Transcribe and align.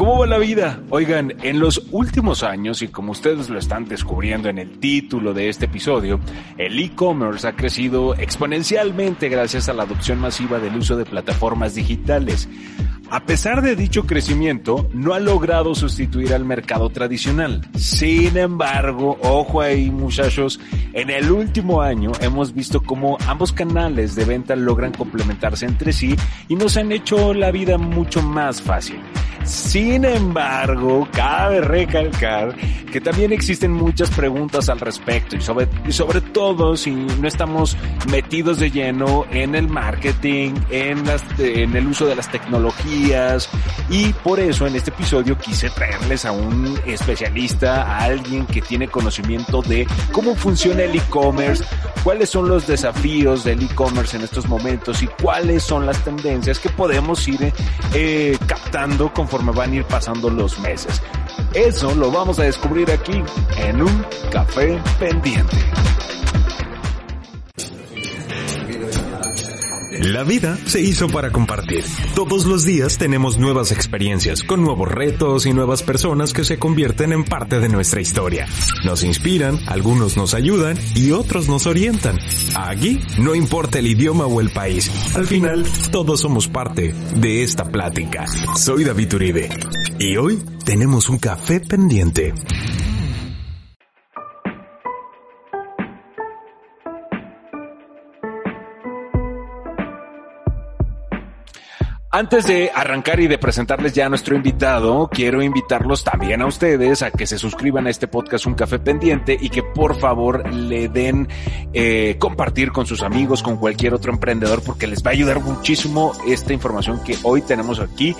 ¿Cómo 0.00 0.16
va 0.16 0.26
la 0.26 0.38
vida? 0.38 0.80
Oigan, 0.88 1.34
en 1.42 1.60
los 1.60 1.82
últimos 1.90 2.42
años, 2.42 2.80
y 2.80 2.88
como 2.88 3.12
ustedes 3.12 3.50
lo 3.50 3.58
están 3.58 3.84
descubriendo 3.84 4.48
en 4.48 4.56
el 4.56 4.78
título 4.78 5.34
de 5.34 5.50
este 5.50 5.66
episodio, 5.66 6.20
el 6.56 6.78
e-commerce 6.78 7.46
ha 7.46 7.54
crecido 7.54 8.14
exponencialmente 8.14 9.28
gracias 9.28 9.68
a 9.68 9.74
la 9.74 9.82
adopción 9.82 10.18
masiva 10.18 10.58
del 10.58 10.74
uso 10.74 10.96
de 10.96 11.04
plataformas 11.04 11.74
digitales. 11.74 12.48
A 13.10 13.26
pesar 13.26 13.60
de 13.60 13.76
dicho 13.76 14.06
crecimiento, 14.06 14.88
no 14.94 15.12
ha 15.12 15.20
logrado 15.20 15.74
sustituir 15.74 16.32
al 16.32 16.46
mercado 16.46 16.88
tradicional. 16.88 17.68
Sin 17.76 18.38
embargo, 18.38 19.18
ojo 19.20 19.60
ahí 19.60 19.90
muchachos, 19.90 20.60
en 20.94 21.10
el 21.10 21.30
último 21.30 21.82
año 21.82 22.12
hemos 22.22 22.54
visto 22.54 22.80
cómo 22.82 23.18
ambos 23.26 23.52
canales 23.52 24.14
de 24.14 24.24
venta 24.24 24.56
logran 24.56 24.92
complementarse 24.92 25.66
entre 25.66 25.92
sí 25.92 26.16
y 26.48 26.56
nos 26.56 26.78
han 26.78 26.90
hecho 26.90 27.34
la 27.34 27.50
vida 27.50 27.76
mucho 27.76 28.22
más 28.22 28.62
fácil. 28.62 28.98
Sin 29.44 30.04
embargo, 30.04 31.08
cabe 31.12 31.60
recalcar 31.60 32.54
que 32.90 33.00
también 33.00 33.32
existen 33.32 33.72
muchas 33.72 34.10
preguntas 34.10 34.68
al 34.68 34.80
respecto 34.80 35.36
y 35.36 35.40
sobre, 35.40 35.68
y 35.86 35.92
sobre 35.92 36.20
todo 36.20 36.76
si 36.76 36.90
no 36.90 37.28
estamos 37.28 37.76
metidos 38.10 38.58
de 38.58 38.70
lleno 38.70 39.26
en 39.30 39.54
el 39.54 39.68
marketing, 39.68 40.54
en, 40.70 41.06
las, 41.06 41.22
en 41.38 41.74
el 41.76 41.86
uso 41.86 42.06
de 42.06 42.16
las 42.16 42.30
tecnologías. 42.30 43.48
Y 43.88 44.12
por 44.12 44.40
eso 44.40 44.66
en 44.66 44.76
este 44.76 44.90
episodio 44.90 45.38
quise 45.38 45.70
traerles 45.70 46.24
a 46.24 46.32
un 46.32 46.78
especialista, 46.86 47.82
a 47.82 48.04
alguien 48.04 48.46
que 48.46 48.60
tiene 48.60 48.88
conocimiento 48.88 49.62
de 49.62 49.86
cómo 50.12 50.34
funciona 50.34 50.82
el 50.82 50.96
e-commerce, 50.96 51.64
cuáles 52.02 52.30
son 52.30 52.48
los 52.48 52.66
desafíos 52.66 53.44
del 53.44 53.62
e-commerce 53.62 54.16
en 54.16 54.24
estos 54.24 54.48
momentos 54.48 55.02
y 55.02 55.06
cuáles 55.06 55.62
son 55.62 55.86
las 55.86 56.02
tendencias 56.04 56.58
que 56.58 56.70
podemos 56.70 57.26
ir 57.28 57.52
eh, 57.94 58.36
captando 58.46 59.12
conforme 59.30 59.52
van 59.52 59.70
a 59.70 59.76
ir 59.76 59.84
pasando 59.84 60.28
los 60.28 60.58
meses. 60.58 61.00
Eso 61.54 61.94
lo 61.94 62.10
vamos 62.10 62.40
a 62.40 62.42
descubrir 62.42 62.90
aquí 62.90 63.22
en 63.58 63.80
un 63.80 64.04
café 64.32 64.80
pendiente. 64.98 65.56
La 70.02 70.24
vida 70.24 70.56
se 70.64 70.80
hizo 70.80 71.08
para 71.08 71.30
compartir. 71.30 71.84
Todos 72.14 72.46
los 72.46 72.64
días 72.64 72.96
tenemos 72.96 73.36
nuevas 73.36 73.70
experiencias, 73.70 74.42
con 74.42 74.62
nuevos 74.62 74.88
retos 74.88 75.44
y 75.44 75.52
nuevas 75.52 75.82
personas 75.82 76.32
que 76.32 76.42
se 76.42 76.58
convierten 76.58 77.12
en 77.12 77.22
parte 77.22 77.60
de 77.60 77.68
nuestra 77.68 78.00
historia. 78.00 78.48
Nos 78.82 79.04
inspiran, 79.04 79.58
algunos 79.66 80.16
nos 80.16 80.32
ayudan 80.32 80.78
y 80.94 81.10
otros 81.10 81.48
nos 81.48 81.66
orientan. 81.66 82.18
Aquí 82.54 82.98
no 83.18 83.34
importa 83.34 83.78
el 83.78 83.88
idioma 83.88 84.24
o 84.24 84.40
el 84.40 84.48
país. 84.48 84.90
Al 85.14 85.26
final, 85.26 85.66
todos 85.92 86.20
somos 86.20 86.48
parte 86.48 86.94
de 87.16 87.42
esta 87.42 87.64
plática. 87.70 88.24
Soy 88.56 88.84
David 88.84 89.14
Uribe 89.14 89.50
y 89.98 90.16
hoy 90.16 90.42
tenemos 90.64 91.10
un 91.10 91.18
café 91.18 91.60
pendiente. 91.60 92.32
Antes 102.20 102.46
de 102.46 102.70
arrancar 102.74 103.18
y 103.20 103.28
de 103.28 103.38
presentarles 103.38 103.94
ya 103.94 104.04
a 104.04 104.08
nuestro 104.10 104.36
invitado, 104.36 105.08
quiero 105.10 105.42
invitarlos 105.42 106.04
también 106.04 106.42
a 106.42 106.46
ustedes 106.46 107.00
a 107.00 107.10
que 107.10 107.26
se 107.26 107.38
suscriban 107.38 107.86
a 107.86 107.90
este 107.90 108.08
podcast 108.08 108.44
Un 108.44 108.52
Café 108.52 108.78
Pendiente 108.78 109.38
y 109.40 109.48
que 109.48 109.62
por 109.62 109.98
favor 109.98 110.52
le 110.52 110.90
den 110.90 111.28
eh, 111.72 112.16
compartir 112.18 112.72
con 112.72 112.84
sus 112.84 113.02
amigos, 113.02 113.42
con 113.42 113.56
cualquier 113.56 113.94
otro 113.94 114.12
emprendedor, 114.12 114.62
porque 114.62 114.86
les 114.86 115.02
va 115.02 115.12
a 115.12 115.14
ayudar 115.14 115.40
muchísimo 115.40 116.12
esta 116.28 116.52
información 116.52 117.02
que 117.02 117.16
hoy 117.22 117.40
tenemos 117.40 117.80
aquí 117.80 118.14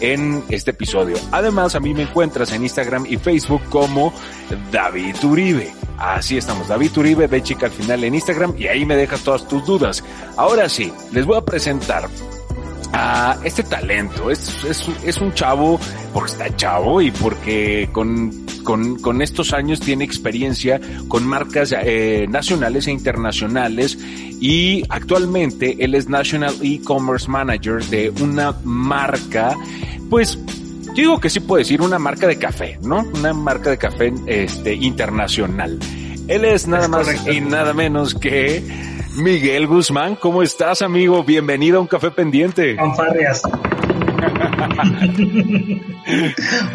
en 0.00 0.44
este 0.50 0.72
episodio. 0.72 1.16
Además, 1.32 1.74
a 1.76 1.80
mí 1.80 1.94
me 1.94 2.02
encuentras 2.02 2.52
en 2.52 2.62
Instagram 2.62 3.06
y 3.08 3.16
Facebook 3.16 3.62
como 3.70 4.12
David 4.70 5.16
Uribe. 5.24 5.72
Así 5.96 6.36
estamos, 6.36 6.68
David 6.68 6.90
Uribe, 6.98 7.26
ve 7.26 7.42
chica 7.42 7.64
al 7.64 7.72
final 7.72 8.04
en 8.04 8.16
Instagram 8.16 8.52
y 8.58 8.66
ahí 8.66 8.84
me 8.84 8.96
dejas 8.96 9.22
todas 9.22 9.48
tus 9.48 9.64
dudas. 9.64 10.04
Ahora 10.36 10.68
sí, 10.68 10.92
les 11.10 11.24
voy 11.24 11.38
a 11.38 11.40
presentar 11.46 12.06
a 12.92 13.38
este 13.44 13.62
talento. 13.62 14.30
Es, 14.30 14.64
es, 14.64 14.88
es, 15.04 15.18
un 15.18 15.32
chavo 15.34 15.78
porque 16.12 16.32
está 16.32 16.56
chavo 16.56 17.00
y 17.00 17.10
porque 17.10 17.88
con, 17.92 18.46
con, 18.64 18.96
con 19.00 19.22
estos 19.22 19.52
años 19.52 19.80
tiene 19.80 20.04
experiencia 20.04 20.80
con 21.08 21.26
marcas 21.26 21.74
eh, 21.76 22.26
nacionales 22.28 22.86
e 22.86 22.92
internacionales 22.92 23.98
y 24.40 24.82
actualmente 24.88 25.76
él 25.84 25.94
es 25.94 26.08
National 26.08 26.54
E-Commerce 26.62 27.28
Manager 27.30 27.82
de 27.84 28.10
una 28.20 28.54
marca, 28.64 29.56
pues 30.10 30.38
yo 30.88 30.94
digo 30.94 31.20
que 31.20 31.30
sí 31.30 31.40
puedo 31.40 31.58
decir 31.58 31.82
una 31.82 31.98
marca 31.98 32.26
de 32.26 32.38
café, 32.38 32.78
¿no? 32.82 33.04
Una 33.14 33.32
marca 33.32 33.70
de 33.70 33.78
café 33.78 34.12
este, 34.26 34.74
internacional. 34.74 35.78
Él 36.28 36.44
es 36.44 36.66
nada 36.66 36.84
es 36.84 36.88
más 36.90 37.06
correcto. 37.06 37.32
y 37.32 37.40
nada 37.40 37.72
menos 37.74 38.14
que 38.14 38.62
Miguel 39.16 39.66
Guzmán, 39.66 40.14
¿cómo 40.16 40.42
estás, 40.42 40.82
amigo? 40.82 41.24
Bienvenido 41.24 41.78
a 41.78 41.80
un 41.80 41.86
café 41.86 42.10
pendiente. 42.10 42.76
Fanfarrias. 42.76 43.42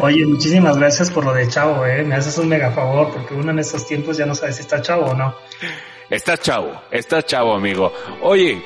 Oye, 0.00 0.26
muchísimas 0.26 0.76
gracias 0.76 1.12
por 1.12 1.24
lo 1.24 1.32
de 1.32 1.46
chavo, 1.46 1.86
¿eh? 1.86 2.02
Me 2.02 2.16
haces 2.16 2.36
un 2.38 2.48
mega 2.48 2.72
favor 2.72 3.12
porque 3.12 3.34
uno 3.34 3.52
en 3.52 3.60
estos 3.60 3.86
tiempos 3.86 4.16
ya 4.16 4.26
no 4.26 4.34
sabe 4.34 4.52
si 4.52 4.62
está 4.62 4.82
chavo 4.82 5.06
o 5.06 5.14
no. 5.14 5.36
Estás 6.10 6.40
chavo, 6.40 6.72
estás 6.90 7.26
chavo, 7.26 7.54
amigo. 7.54 7.92
Oye, 8.22 8.60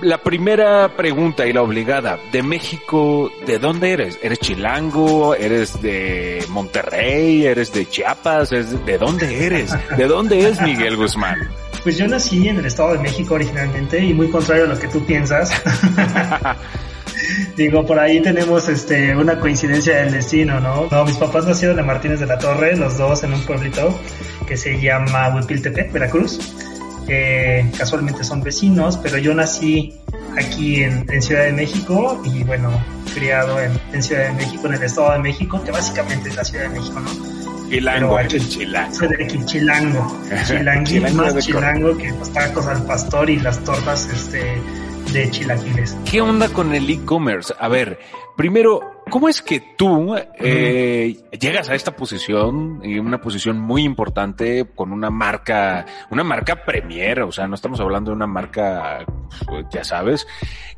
la 0.00 0.18
primera 0.18 0.96
pregunta 0.96 1.46
y 1.46 1.52
la 1.52 1.62
obligada, 1.62 2.18
de 2.32 2.42
México, 2.42 3.30
¿de 3.46 3.58
dónde 3.58 3.92
eres? 3.92 4.18
¿Eres 4.22 4.38
chilango? 4.38 5.34
¿Eres 5.34 5.80
de 5.82 6.44
Monterrey? 6.48 7.46
¿Eres 7.46 7.72
de 7.72 7.86
Chiapas? 7.86 8.50
¿De 8.50 8.98
dónde 8.98 9.46
eres? 9.46 9.74
¿De 9.96 10.06
dónde 10.06 10.48
es 10.48 10.60
Miguel 10.60 10.96
Guzmán? 10.96 11.48
Pues 11.82 11.96
yo 11.96 12.06
nací 12.06 12.48
en 12.48 12.58
el 12.58 12.66
Estado 12.66 12.92
de 12.92 12.98
México 12.98 13.34
originalmente 13.34 13.98
y 13.98 14.12
muy 14.12 14.30
contrario 14.30 14.64
a 14.64 14.68
lo 14.68 14.78
que 14.78 14.88
tú 14.88 15.04
piensas. 15.04 15.50
Digo, 17.56 17.84
por 17.84 17.98
ahí 17.98 18.20
tenemos 18.20 18.68
este 18.68 19.16
una 19.16 19.40
coincidencia 19.40 19.98
del 19.98 20.12
destino, 20.12 20.60
¿no? 20.60 20.88
No, 20.90 21.04
mis 21.04 21.16
papás 21.16 21.46
nacieron 21.46 21.78
en 21.78 21.86
Martínez 21.86 22.20
de 22.20 22.26
la 22.26 22.38
Torre, 22.38 22.76
los 22.76 22.98
dos 22.98 23.22
en 23.24 23.32
un 23.32 23.42
pueblito 23.42 23.98
que 24.46 24.56
se 24.56 24.80
llama 24.80 25.34
Huipiltepec, 25.34 25.92
Veracruz. 25.92 26.38
Eh, 27.08 27.70
casualmente 27.76 28.22
son 28.22 28.42
vecinos, 28.42 28.98
pero 28.98 29.18
yo 29.18 29.34
nací 29.34 29.94
aquí 30.36 30.82
en, 30.82 31.06
en, 31.10 31.22
Ciudad 31.22 31.44
de 31.44 31.52
México 31.52 32.20
y 32.24 32.44
bueno, 32.44 32.70
criado 33.14 33.58
en, 33.60 33.72
en, 33.92 34.02
Ciudad 34.02 34.26
de 34.26 34.32
México, 34.32 34.66
en 34.66 34.74
el 34.74 34.82
Estado 34.82 35.12
de 35.12 35.18
México, 35.20 35.62
que 35.64 35.70
básicamente 35.70 36.28
es 36.28 36.36
la 36.36 36.44
Ciudad 36.44 36.64
de 36.64 36.78
México, 36.78 37.00
¿no? 37.00 37.38
Chilango, 37.70 38.16
aquí, 38.16 38.38
chilango. 38.40 39.44
Chilango. 39.44 40.20
Chilango, 40.84 41.14
más 41.14 41.36
chilango 41.36 41.96
que 41.98 42.10
los 42.12 42.32
tacos 42.32 42.66
al 42.66 42.82
pastor 42.84 43.28
y 43.28 43.38
las 43.38 43.62
tortas 43.62 44.08
este, 44.10 44.42
de 45.12 45.30
chilaquiles. 45.30 45.96
¿Qué 46.10 46.20
onda 46.20 46.48
con 46.48 46.74
el 46.74 46.88
e-commerce? 46.88 47.54
A 47.58 47.68
ver, 47.68 47.98
primero, 48.36 49.02
¿cómo 49.10 49.28
es 49.28 49.42
que 49.42 49.60
tú 49.76 50.14
eh, 50.38 51.16
llegas 51.38 51.68
a 51.68 51.74
esta 51.74 51.94
posición, 51.96 52.80
una 52.84 53.20
posición 53.20 53.58
muy 53.58 53.84
importante 53.84 54.66
con 54.74 54.92
una 54.92 55.10
marca, 55.10 55.86
una 56.10 56.24
marca 56.24 56.64
premier, 56.64 57.22
o 57.22 57.32
sea, 57.32 57.46
no 57.46 57.54
estamos 57.54 57.80
hablando 57.80 58.10
de 58.10 58.16
una 58.16 58.26
marca, 58.26 59.04
ya 59.70 59.84
sabes. 59.84 60.26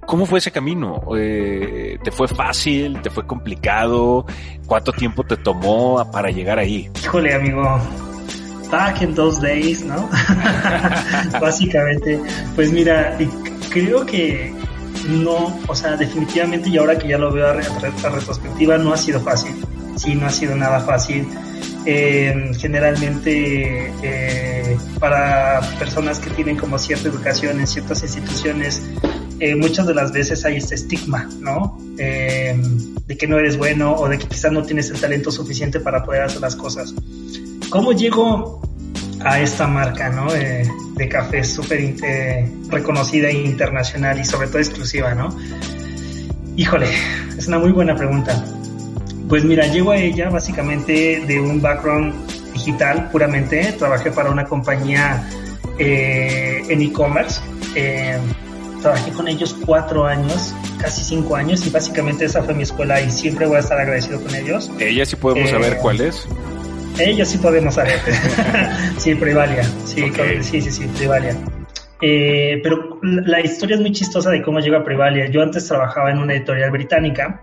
¿Cómo 0.06 0.26
fue 0.26 0.38
ese 0.38 0.50
camino? 0.50 1.02
Eh, 1.16 1.98
¿Te 2.02 2.10
fue 2.10 2.28
fácil? 2.28 3.00
¿Te 3.02 3.10
fue 3.10 3.26
complicado? 3.26 4.24
¿Cuánto 4.66 4.92
tiempo 4.92 5.24
te 5.24 5.36
tomó 5.36 6.08
para 6.10 6.30
llegar 6.30 6.58
ahí? 6.58 6.90
Híjole, 7.02 7.34
amigo, 7.34 7.62
back 8.70 9.02
in 9.02 9.14
those 9.14 9.40
days, 9.40 9.84
¿no? 9.84 10.08
Básicamente, 11.40 12.20
pues 12.54 12.72
mira, 12.72 13.16
creo 13.70 14.04
que 14.04 14.52
no, 15.08 15.58
o 15.66 15.74
sea, 15.74 15.96
definitivamente 15.96 16.68
y 16.68 16.76
ahora 16.76 16.98
que 16.98 17.08
ya 17.08 17.18
lo 17.18 17.32
veo 17.32 17.46
a, 17.46 17.54
retrospectiva, 17.54 18.76
no 18.78 18.92
ha 18.92 18.96
sido 18.96 19.20
fácil. 19.20 19.52
Sí, 19.96 20.14
no 20.14 20.26
ha 20.26 20.30
sido 20.30 20.56
nada 20.56 20.80
fácil. 20.80 21.26
Eh, 21.86 22.52
generalmente 22.58 23.90
eh, 24.02 24.78
para 24.98 25.60
personas 25.78 26.18
que 26.18 26.30
tienen 26.30 26.56
como 26.56 26.78
cierta 26.78 27.08
educación 27.08 27.58
en 27.58 27.66
ciertas 27.66 28.02
instituciones, 28.02 28.82
eh, 29.40 29.56
muchas 29.56 29.86
de 29.86 29.94
las 29.94 30.12
veces 30.12 30.44
hay 30.44 30.56
este 30.58 30.74
estigma, 30.74 31.26
¿no? 31.40 31.78
Eh, 31.96 32.54
de 33.06 33.16
que 33.16 33.26
no 33.26 33.38
eres 33.38 33.56
bueno 33.56 33.94
o 33.94 34.06
de 34.06 34.18
que 34.18 34.26
quizás 34.26 34.52
no 34.52 34.62
tienes 34.62 34.90
el 34.90 35.00
talento 35.00 35.30
suficiente 35.30 35.80
para 35.80 36.04
poder 36.04 36.22
hacer 36.22 36.42
las 36.42 36.54
cosas. 36.54 36.94
¿Cómo 37.70 37.92
llego 37.92 38.60
a 39.24 39.40
esta 39.40 39.66
marca, 39.66 40.08
¿no? 40.10 40.34
Eh, 40.34 40.66
de 40.96 41.08
café 41.08 41.42
súper 41.44 41.94
eh, 42.02 42.48
reconocida 42.68 43.28
e 43.28 43.34
internacional 43.34 44.18
y 44.20 44.24
sobre 44.24 44.48
todo 44.48 44.58
exclusiva, 44.58 45.14
¿no? 45.14 45.34
Híjole, 46.56 46.86
es 47.36 47.46
una 47.46 47.58
muy 47.58 47.72
buena 47.72 47.94
pregunta. 47.94 48.44
Pues 49.28 49.44
mira, 49.44 49.66
llego 49.66 49.92
a 49.92 49.96
ella 49.96 50.28
básicamente 50.28 51.22
de 51.26 51.40
un 51.40 51.60
background 51.60 52.14
digital 52.52 53.08
puramente. 53.10 53.72
Trabajé 53.78 54.10
para 54.10 54.30
una 54.30 54.44
compañía 54.44 55.22
eh, 55.78 56.62
en 56.68 56.82
e-commerce 56.82 57.40
trabajé 58.80 59.10
con 59.12 59.28
ellos 59.28 59.56
cuatro 59.66 60.06
años, 60.06 60.54
casi 60.78 61.04
cinco 61.04 61.36
años, 61.36 61.66
y 61.66 61.70
básicamente 61.70 62.24
esa 62.24 62.42
fue 62.42 62.54
mi 62.54 62.62
escuela 62.62 63.00
y 63.00 63.10
siempre 63.10 63.46
voy 63.46 63.56
a 63.56 63.60
estar 63.60 63.78
agradecido 63.78 64.20
con 64.22 64.34
ellos. 64.34 64.70
¿Ella 64.78 65.04
sí 65.04 65.16
podemos 65.16 65.48
Eh, 65.48 65.52
saber 65.52 65.76
cuál 65.78 66.00
es? 66.00 66.26
Ellos 67.00 67.28
sí 67.28 67.38
podemos 67.38 67.74
saber. 67.74 67.98
sí, 68.98 69.14
Privalia. 69.14 69.64
Sí, 69.84 70.02
Ok. 70.02 70.16
con- 70.16 70.44
sí, 70.44 70.60
sí, 70.60 70.70
sí, 70.70 70.86
Privalia. 70.96 71.36
Eh, 72.02 72.60
pero 72.62 72.98
la 73.02 73.40
historia 73.40 73.74
es 73.76 73.80
muy 73.80 73.92
chistosa 73.92 74.30
de 74.30 74.42
cómo 74.42 74.60
llegó 74.60 74.76
a 74.76 74.84
Privalia. 74.84 75.26
Yo 75.30 75.42
antes 75.42 75.66
trabajaba 75.68 76.10
en 76.10 76.18
una 76.18 76.34
editorial 76.34 76.70
británica 76.70 77.42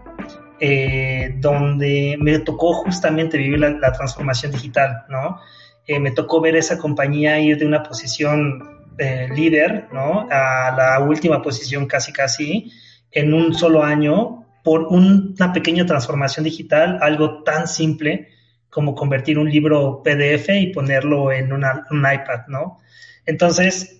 eh, 0.60 1.36
donde 1.40 2.18
me 2.20 2.40
tocó 2.40 2.74
justamente 2.74 3.38
vivir 3.38 3.60
la, 3.60 3.70
la 3.72 3.92
transformación 3.94 4.52
digital, 4.52 5.04
¿no? 5.10 5.40
Eh, 5.86 6.00
me 6.00 6.12
tocó 6.12 6.42
ver 6.42 6.56
esa 6.56 6.78
compañía 6.78 7.40
ir 7.40 7.58
de 7.60 7.66
una 7.66 7.84
posición 7.84 8.64
eh, 8.98 9.28
líder, 9.36 9.88
¿no? 9.94 10.28
A 10.32 10.74
la 10.76 11.00
última 11.06 11.42
posición 11.42 11.86
casi 11.86 12.12
casi 12.12 12.72
en 13.12 13.34
un 13.34 13.54
solo 13.54 13.84
año 13.84 14.44
por 14.64 14.88
un- 14.88 15.36
una 15.40 15.54
pequeña 15.54 15.86
transformación 15.86 16.44
digital, 16.46 16.98
algo 17.02 17.44
tan 17.44 17.68
simple 17.68 18.30
como 18.70 18.96
convertir 18.96 19.40
un 19.40 19.50
libro 19.50 20.02
PDF 20.04 20.60
y 20.60 20.74
ponerlo 20.74 21.32
en 21.32 21.54
una- 21.54 21.86
un 21.92 22.00
iPad, 22.00 22.48
¿no? 22.48 22.80
Entonces, 23.26 23.94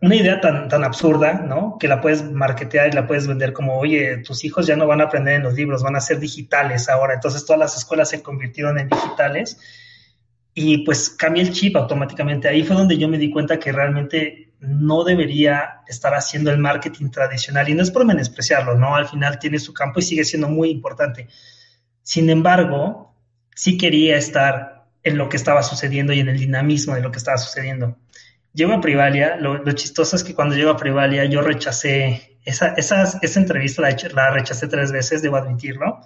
una 0.00 0.14
idea 0.14 0.40
tan, 0.40 0.68
tan 0.68 0.84
absurda, 0.84 1.34
¿no? 1.34 1.76
Que 1.78 1.88
la 1.88 2.00
puedes 2.00 2.22
marketear 2.30 2.88
y 2.88 2.92
la 2.92 3.06
puedes 3.06 3.26
vender 3.26 3.52
como, 3.52 3.78
oye, 3.78 4.18
tus 4.18 4.44
hijos 4.44 4.66
ya 4.66 4.76
no 4.76 4.86
van 4.86 5.00
a 5.00 5.04
aprender 5.04 5.34
en 5.36 5.42
los 5.42 5.54
libros, 5.54 5.82
van 5.82 5.96
a 5.96 6.00
ser 6.00 6.20
digitales 6.20 6.88
ahora. 6.88 7.14
Entonces, 7.14 7.44
todas 7.44 7.58
las 7.60 7.76
escuelas 7.76 8.10
se 8.10 8.22
convirtieron 8.22 8.78
en 8.78 8.88
digitales 8.88 9.58
y 10.54 10.78
pues 10.84 11.10
cambié 11.10 11.42
el 11.42 11.52
chip 11.52 11.76
automáticamente. 11.76 12.48
Ahí 12.48 12.62
fue 12.64 12.76
donde 12.76 12.98
yo 12.98 13.08
me 13.08 13.18
di 13.18 13.30
cuenta 13.30 13.58
que 13.58 13.72
realmente 13.72 14.52
no 14.60 15.04
debería 15.04 15.82
estar 15.86 16.14
haciendo 16.14 16.50
el 16.50 16.58
marketing 16.58 17.10
tradicional 17.10 17.68
y 17.68 17.74
no 17.74 17.82
es 17.82 17.90
por 17.92 18.04
menospreciarlo, 18.04 18.76
¿no? 18.76 18.96
Al 18.96 19.06
final 19.08 19.38
tiene 19.38 19.58
su 19.60 19.72
campo 19.72 20.00
y 20.00 20.02
sigue 20.02 20.24
siendo 20.24 20.48
muy 20.48 20.70
importante. 20.70 21.28
Sin 22.02 22.28
embargo, 22.30 23.07
sí 23.58 23.76
quería 23.76 24.16
estar 24.16 24.84
en 25.02 25.18
lo 25.18 25.28
que 25.28 25.36
estaba 25.36 25.64
sucediendo 25.64 26.12
y 26.12 26.20
en 26.20 26.28
el 26.28 26.38
dinamismo 26.38 26.94
de 26.94 27.00
lo 27.00 27.10
que 27.10 27.18
estaba 27.18 27.38
sucediendo. 27.38 27.96
Llego 28.54 28.72
a 28.72 28.80
Privalia, 28.80 29.34
lo, 29.34 29.72
chistoso 29.72 30.14
es 30.14 30.22
que 30.22 30.32
cuando 30.32 30.54
llego 30.54 30.70
a 30.70 30.76
Privalia 30.76 31.24
yo 31.24 31.42
rechacé, 31.42 32.38
esa, 32.44 32.68
esa, 32.74 33.18
esa 33.20 33.40
entrevista 33.40 33.82
la, 33.82 33.96
la 34.14 34.30
rechacé 34.30 34.68
tres 34.68 34.92
veces, 34.92 35.22
debo 35.22 35.38
admitirlo. 35.38 35.98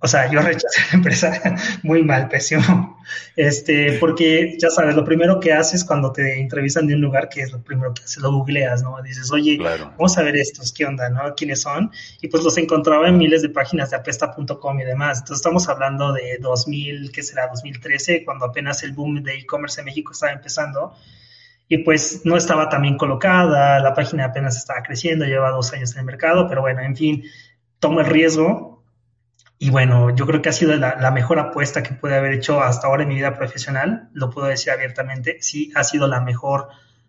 O 0.00 0.08
sea, 0.08 0.30
yo 0.30 0.40
rechacé 0.40 0.80
la 0.90 0.96
empresa 0.96 1.40
muy 1.82 2.02
mal, 2.02 2.28
pésimo. 2.28 2.98
Este, 3.36 3.98
porque 4.00 4.56
ya 4.58 4.70
sabes, 4.70 4.96
lo 4.96 5.04
primero 5.04 5.38
que 5.38 5.52
haces 5.52 5.84
cuando 5.84 6.12
te 6.12 6.40
entrevistan 6.40 6.86
de 6.86 6.94
un 6.94 7.02
lugar, 7.02 7.28
que 7.28 7.42
es 7.42 7.52
lo 7.52 7.62
primero 7.62 7.92
que 7.92 8.02
haces, 8.02 8.22
lo 8.22 8.32
googleas, 8.32 8.82
¿no? 8.82 9.00
Dices, 9.02 9.30
oye, 9.30 9.58
Claro. 9.58 9.92
vamos 9.98 10.16
a 10.16 10.22
ver 10.22 10.36
estos, 10.36 10.72
¿qué 10.72 10.86
onda, 10.86 11.10
no? 11.10 11.34
¿Quiénes 11.34 11.60
son? 11.60 11.90
Y 12.22 12.28
pues 12.28 12.42
los 12.42 12.56
encontraba 12.56 13.08
en 13.08 13.18
miles 13.18 13.42
de 13.42 13.50
páginas 13.50 13.90
de 13.90 13.96
apesta.com 13.96 14.80
y 14.80 14.84
demás. 14.84 15.18
Entonces 15.18 15.38
estamos 15.38 15.68
hablando 15.68 16.12
de 16.12 16.38
2000, 16.40 17.12
¿qué 17.12 17.22
será? 17.22 17.48
2013, 17.48 18.24
cuando 18.24 18.46
apenas 18.46 18.82
el 18.82 18.92
boom 18.92 19.22
de 19.22 19.34
e-commerce 19.34 19.80
en 19.80 19.84
México 19.84 20.12
estaba 20.12 20.32
empezando. 20.32 20.94
Y 21.68 21.78
pues 21.78 22.22
no 22.24 22.36
estaba 22.36 22.68
tan 22.68 22.82
bien 22.82 22.96
colocada, 22.96 23.80
la 23.80 23.92
página 23.92 24.26
apenas 24.26 24.56
estaba 24.56 24.82
creciendo, 24.82 25.24
lleva 25.24 25.50
dos 25.50 25.72
años 25.72 25.92
en 25.94 26.00
el 26.00 26.06
mercado, 26.06 26.48
pero 26.48 26.60
bueno, 26.60 26.80
en 26.80 26.96
fin, 26.96 27.24
tomo 27.80 28.00
el 28.00 28.06
riesgo. 28.06 28.75
Y 29.58 29.70
bueno, 29.70 30.14
yo 30.14 30.26
creo 30.26 30.42
que 30.42 30.50
ha 30.50 30.52
sido 30.52 30.76
la, 30.76 30.96
la 31.00 31.10
mejor 31.10 31.38
apuesta 31.38 31.82
que 31.82 31.94
pude 31.94 32.14
haber 32.14 32.32
hecho 32.34 32.62
hasta 32.62 32.86
ahora 32.86 33.04
en 33.04 33.08
mi 33.08 33.14
vida 33.14 33.34
profesional, 33.34 34.08
lo 34.12 34.28
puedo 34.30 34.46
decir 34.48 34.70
abiertamente, 34.72 35.38
sí, 35.40 35.72
ha 35.74 35.82
sido 35.82 36.06
la 36.08 36.20
mejor, 36.20 36.68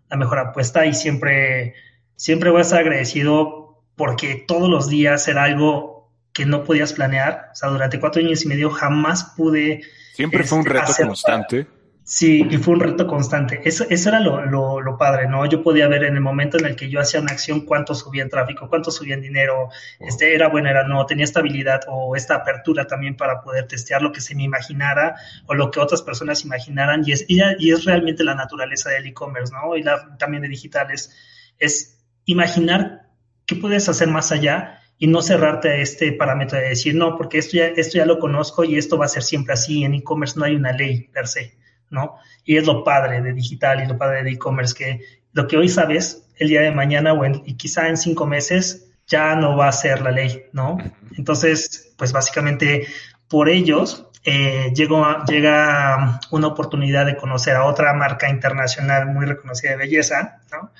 la 0.10 0.16
mejor 0.18 0.40
apuesta 0.40 0.86
y 0.86 0.94
siempre, 0.94 1.76
siempre 2.16 2.50
voy 2.50 2.60
a 2.60 2.62
estar 2.62 2.80
agradecido 2.80 3.82
porque 3.96 4.46
todos 4.48 4.70
los 4.70 4.90
días 4.90 5.28
era 5.28 5.44
algo 5.44 6.10
que 6.32 6.46
no 6.46 6.64
podías 6.64 6.94
planear. 6.94 7.50
O 7.52 7.56
sea, 7.56 7.70
durante 7.70 8.00
cuatro 8.00 8.22
años 8.22 8.46
y 8.46 8.48
medio 8.48 8.70
jamás 8.70 9.34
pude 9.36 9.82
Siempre 10.14 10.44
fue 10.44 10.60
un 10.60 10.68
este, 10.68 10.74
reto 10.80 10.92
hacer- 10.92 11.06
constante. 11.08 11.68
Sí, 12.10 12.48
y 12.50 12.58
fue 12.58 12.76
un 12.76 12.80
reto 12.80 13.06
constante. 13.06 13.60
Eso, 13.66 13.86
eso 13.90 14.08
era 14.08 14.22
lo, 14.22 14.46
lo, 14.46 14.80
lo 14.80 14.98
padre, 14.98 15.28
¿no? 15.28 15.46
Yo 15.46 15.62
podía 15.62 15.90
ver 15.90 16.06
en 16.06 16.16
el 16.16 16.22
momento 16.22 16.58
en 16.58 16.66
el 16.66 16.78
que 16.78 16.90
yo 16.90 17.02
hacía 17.02 17.20
una 17.20 17.34
acción 17.34 17.66
cuánto 17.66 17.94
subía 17.94 18.24
en 18.24 18.30
tráfico, 18.30 18.70
cuánto 18.70 18.92
subía 18.92 19.16
en 19.16 19.22
dinero, 19.22 19.68
este, 20.00 20.34
era 20.34 20.48
bueno, 20.48 20.70
era 20.70 20.88
no, 20.88 21.06
tenía 21.06 21.26
estabilidad 21.26 21.82
o 21.90 22.16
esta 22.16 22.36
apertura 22.36 22.88
también 22.88 23.18
para 23.18 23.42
poder 23.42 23.68
testear 23.68 24.02
lo 24.02 24.14
que 24.14 24.22
se 24.22 24.36
me 24.36 24.44
imaginara 24.44 25.16
o 25.48 25.54
lo 25.54 25.70
que 25.70 25.82
otras 25.82 26.02
personas 26.02 26.46
imaginaran 26.46 27.04
y 27.06 27.12
es, 27.12 27.26
y, 27.28 27.42
y 27.60 27.72
es 27.74 27.84
realmente 27.84 28.24
la 28.24 28.36
naturaleza 28.36 28.90
del 28.90 29.08
e-commerce, 29.08 29.52
¿no? 29.54 29.76
Y 29.76 29.84
la, 29.84 30.18
también 30.18 30.44
de 30.44 30.48
digitales, 30.48 31.14
es 31.60 32.06
imaginar 32.24 33.10
qué 33.46 33.58
puedes 33.58 33.90
hacer 33.90 34.08
más 34.08 34.32
allá 34.32 34.80
y 34.98 35.08
no 35.08 35.22
cerrarte 35.22 35.72
a 35.72 35.76
este 35.76 36.14
parámetro 36.14 36.58
de 36.58 36.70
decir, 36.70 36.96
no, 36.96 37.18
porque 37.18 37.40
esto 37.40 37.58
ya, 37.58 37.68
esto 37.68 37.98
ya 37.98 38.06
lo 38.06 38.18
conozco 38.18 38.64
y 38.64 38.78
esto 38.78 38.98
va 38.98 39.06
a 39.06 39.10
ser 39.10 39.24
siempre 39.24 39.54
así. 39.54 39.84
En 39.84 39.94
e-commerce 39.94 40.40
no 40.40 40.46
hay 40.46 40.56
una 40.56 40.72
ley 40.72 41.10
per 41.14 41.28
se, 41.28 41.58
¿no? 41.90 42.16
Y 42.46 42.58
es 42.58 42.66
lo 42.66 42.84
padre 42.84 43.22
de 43.22 43.34
digital 43.34 43.82
y 43.84 43.88
lo 43.88 43.98
padre 43.98 44.24
de 44.24 44.32
e-commerce, 44.32 44.74
que 44.76 45.02
lo 45.34 45.48
que 45.48 45.58
hoy 45.58 45.70
sabes, 45.70 46.28
el 46.38 46.50
día 46.50 46.62
de 46.62 46.72
mañana 46.72 47.14
o 47.14 47.26
en- 47.26 47.42
y 47.46 47.56
quizá 47.56 47.88
en 47.88 47.98
cinco 47.98 48.26
meses 48.26 48.88
ya 49.08 49.36
no 49.36 49.56
va 49.56 49.68
a 49.70 49.72
ser 49.72 50.02
la 50.02 50.12
ley, 50.12 50.44
¿no? 50.52 50.78
Entonces, 51.18 51.94
pues 51.98 52.12
básicamente 52.12 52.88
por 53.28 53.50
ellos 53.50 54.04
eh, 54.30 54.74
llegó 54.76 55.06
a- 55.06 55.24
llega 55.26 56.20
una 56.32 56.48
oportunidad 56.48 57.06
de 57.06 57.16
conocer 57.16 57.56
a 57.56 57.64
otra 57.64 57.94
marca 57.94 58.30
internacional 58.30 59.08
muy 59.08 59.26
reconocida 59.26 59.72
de 59.72 59.78
belleza, 59.78 60.42
¿no? 60.52 60.72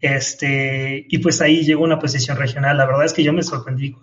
Este, 0.00 1.06
y 1.08 1.18
pues 1.18 1.40
ahí 1.40 1.62
llegó 1.64 1.84
una 1.84 1.98
posición 1.98 2.36
regional. 2.36 2.76
La 2.76 2.86
verdad 2.86 3.04
es 3.04 3.12
que 3.12 3.22
yo 3.22 3.32
me 3.32 3.42
sorprendí. 3.44 3.96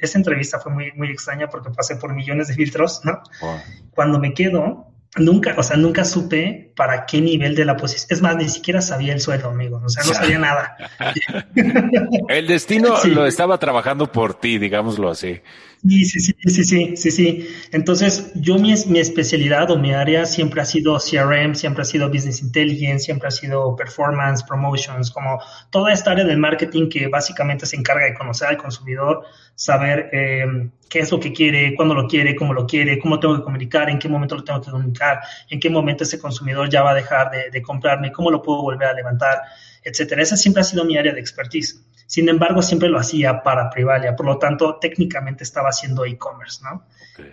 Esa 0.00 0.18
entrevista 0.18 0.58
fue 0.58 0.72
muy, 0.72 0.92
muy 0.92 1.10
extraña 1.10 1.48
porque 1.48 1.70
pasé 1.70 1.96
por 1.96 2.14
millones 2.14 2.48
de 2.48 2.54
filtros, 2.54 3.02
¿no? 3.04 3.22
Wow. 3.42 3.58
Cuando 3.90 4.18
me 4.18 4.32
quedo, 4.32 4.88
nunca, 5.16 5.54
o 5.58 5.62
sea, 5.62 5.76
nunca 5.76 6.04
supe 6.04 6.65
para 6.76 7.06
qué 7.06 7.20
nivel 7.20 7.54
de 7.54 7.64
la 7.64 7.76
posición. 7.76 8.06
Es 8.10 8.22
más, 8.22 8.36
ni 8.36 8.48
siquiera 8.48 8.80
sabía 8.82 9.14
el 9.14 9.20
sueldo, 9.20 9.48
amigo. 9.48 9.80
O 9.84 9.88
sea, 9.88 10.04
no 10.04 10.12
sabía 10.12 10.38
nada. 10.38 10.76
El 12.28 12.46
destino 12.46 12.96
Sí. 12.98 13.10
lo 13.10 13.26
estaba 13.26 13.58
trabajando 13.58 14.12
por 14.12 14.34
ti, 14.38 14.58
digámoslo 14.58 15.10
así. 15.10 15.40
Sí, 15.88 16.04
sí, 16.04 16.20
sí, 16.20 16.34
sí, 16.46 16.64
sí, 16.64 16.96
sí, 16.96 17.10
sí. 17.10 17.48
Entonces, 17.70 18.32
yo 18.34 18.58
mi, 18.58 18.74
mi 18.88 18.98
especialidad 18.98 19.70
o 19.70 19.78
mi 19.78 19.92
área 19.92 20.26
siempre 20.26 20.60
ha 20.60 20.64
sido 20.64 20.98
CRM, 20.98 21.54
siempre 21.54 21.82
ha 21.82 21.84
sido 21.84 22.08
Business 22.08 22.42
Intelligence, 22.42 23.04
siempre 23.04 23.28
ha 23.28 23.30
sido 23.30 23.76
Performance, 23.76 24.42
Promotions, 24.44 25.10
como 25.10 25.38
toda 25.70 25.92
esta 25.92 26.10
área 26.12 26.24
del 26.24 26.38
marketing 26.38 26.88
que 26.88 27.08
básicamente 27.08 27.66
se 27.66 27.76
encarga 27.76 28.06
de 28.06 28.14
conocer 28.14 28.48
al 28.48 28.56
consumidor, 28.56 29.22
saber 29.54 30.10
eh, 30.12 30.70
qué 30.88 31.00
es 31.00 31.12
lo 31.12 31.20
que 31.20 31.32
quiere, 31.32 31.74
cuándo 31.76 31.94
lo 31.94 32.08
quiere, 32.08 32.34
cómo 32.34 32.52
lo 32.52 32.66
quiere, 32.66 32.98
cómo 32.98 33.20
tengo 33.20 33.36
que 33.36 33.42
comunicar, 33.42 33.88
en 33.88 33.98
qué 33.98 34.08
momento 34.08 34.34
lo 34.34 34.44
tengo 34.44 34.60
que 34.60 34.70
comunicar, 34.70 35.20
en 35.50 35.60
qué 35.60 35.70
momento 35.70 36.04
ese 36.04 36.18
consumidor 36.18 36.65
ya 36.66 36.82
va 36.82 36.90
a 36.90 36.94
dejar 36.94 37.30
de, 37.30 37.50
de 37.50 37.62
comprarme, 37.62 38.12
cómo 38.12 38.30
lo 38.30 38.42
puedo 38.42 38.62
volver 38.62 38.88
a 38.88 38.92
levantar, 38.92 39.42
etcétera. 39.82 40.22
Esa 40.22 40.36
siempre 40.36 40.60
ha 40.60 40.64
sido 40.64 40.84
mi 40.84 40.96
área 40.98 41.12
de 41.12 41.20
expertise. 41.20 41.82
Sin 42.06 42.28
embargo, 42.28 42.62
siempre 42.62 42.88
lo 42.88 42.98
hacía 42.98 43.42
para 43.42 43.68
Privalia, 43.70 44.14
por 44.14 44.26
lo 44.26 44.38
tanto, 44.38 44.78
técnicamente 44.80 45.42
estaba 45.42 45.70
haciendo 45.70 46.04
e-commerce, 46.04 46.60
¿no? 46.62 46.84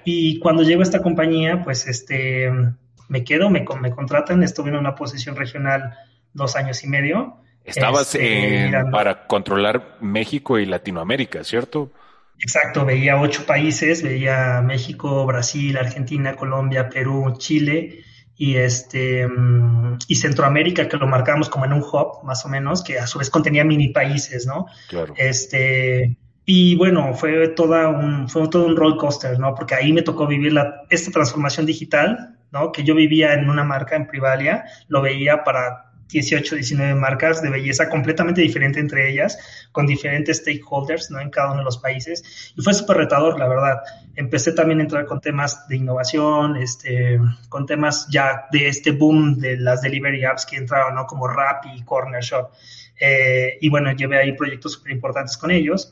Y 0.06 0.40
cuando 0.40 0.64
llego 0.64 0.80
a 0.82 0.84
esta 0.84 1.02
compañía, 1.02 1.62
pues 1.64 1.86
este, 1.88 2.50
me 3.10 3.24
quedo, 3.24 3.50
me, 3.50 3.66
me 3.82 3.92
contratan, 3.92 4.42
estuve 4.44 4.70
en 4.70 4.78
una 4.78 4.96
posición 4.96 5.36
regional 5.36 5.94
dos 6.34 6.56
años 6.56 6.84
y 6.84 6.88
medio. 6.88 7.38
Estabas 7.66 8.16
Este, 8.16 8.66
en- 8.68 8.92
para 8.92 9.28
controlar 9.28 9.98
México 10.02 10.58
y 10.58 10.66
Latinoamérica, 10.66 11.44
¿cierto? 11.44 11.92
Exacto, 12.40 12.84
veía 12.86 13.20
ocho 13.22 13.46
países, 13.46 14.02
veía 14.04 14.62
México, 14.62 15.26
Brasil, 15.26 15.78
Argentina, 15.78 16.36
Colombia, 16.36 16.90
Perú, 16.90 17.36
Chile 17.38 18.04
y 18.44 18.58
este 18.58 19.26
mm, 19.26 20.00
y 20.06 20.16
Centroamérica 20.16 20.90
que 20.90 20.98
lo 20.98 21.08
marcamos 21.08 21.48
como 21.48 21.64
en 21.64 21.72
un 21.72 21.82
hub 21.82 22.26
más 22.26 22.46
o 22.46 22.50
menos 22.50 22.84
que 22.84 23.00
a 23.00 23.08
su 23.08 23.18
vez 23.18 23.30
contenía 23.30 23.64
mini 23.64 23.88
países, 23.88 24.46
¿no? 24.46 24.66
Claro. 24.90 25.14
Este, 25.16 26.18
y 26.44 26.76
bueno, 26.76 27.14
fue 27.14 27.48
toda 27.48 27.88
un, 27.88 28.28
fue 28.28 28.50
todo 28.50 28.66
un 28.66 28.76
roller 28.76 28.98
coaster, 28.98 29.40
¿no? 29.40 29.56
Porque 29.56 29.76
ahí 29.76 29.94
me 29.94 30.02
tocó 30.02 30.28
vivir 30.28 30.52
la, 30.52 30.82
esta 30.90 31.10
transformación 31.10 31.66
digital, 31.66 32.38
¿no? 32.52 32.74
Que 32.74 32.84
yo 32.84 32.96
vivía 32.96 33.34
en 33.34 33.50
una 33.50 33.64
marca 33.64 33.96
en 33.96 34.08
Privalia, 34.08 34.66
lo 34.90 35.02
veía 35.02 35.46
para 35.46 35.93
18, 36.14 36.56
19 36.56 36.96
marcas 36.96 37.42
de 37.42 37.50
belleza 37.50 37.90
completamente 37.90 38.42
diferente 38.42 38.80
entre 38.80 39.10
ellas, 39.10 39.38
con 39.72 39.86
diferentes 39.86 40.38
stakeholders, 40.38 41.12
¿no? 41.12 41.20
En 41.20 41.30
cada 41.30 41.52
uno 41.52 41.60
de 41.60 41.66
los 41.66 41.78
países. 41.78 42.54
Y 42.56 42.62
fue 42.62 42.74
súper 42.74 42.98
retador, 42.98 43.38
la 43.38 43.48
verdad. 43.48 43.82
Empecé 44.16 44.54
también 44.54 44.80
a 44.80 44.84
entrar 44.84 45.06
con 45.06 45.20
temas 45.20 45.68
de 45.68 45.78
innovación, 45.78 46.58
este, 46.58 47.20
con 47.50 47.66
temas 47.66 48.08
ya 48.10 48.46
de 48.52 48.68
este 48.68 48.92
boom 48.92 49.40
de 49.40 49.58
las 49.58 49.82
delivery 49.82 50.24
apps 50.24 50.46
que 50.46 50.58
entraron, 50.58 50.96
¿no? 50.96 51.06
Como 51.06 51.28
Rappi 51.28 51.70
y 51.76 51.84
Corner 51.84 52.22
Shop. 52.24 52.52
Eh, 53.00 53.58
y 53.60 53.70
bueno, 53.70 53.92
llevé 53.92 54.20
ahí 54.20 54.34
proyectos 54.34 54.74
súper 54.74 54.92
importantes 54.92 55.38
con 55.38 55.52
ellos. 55.52 55.92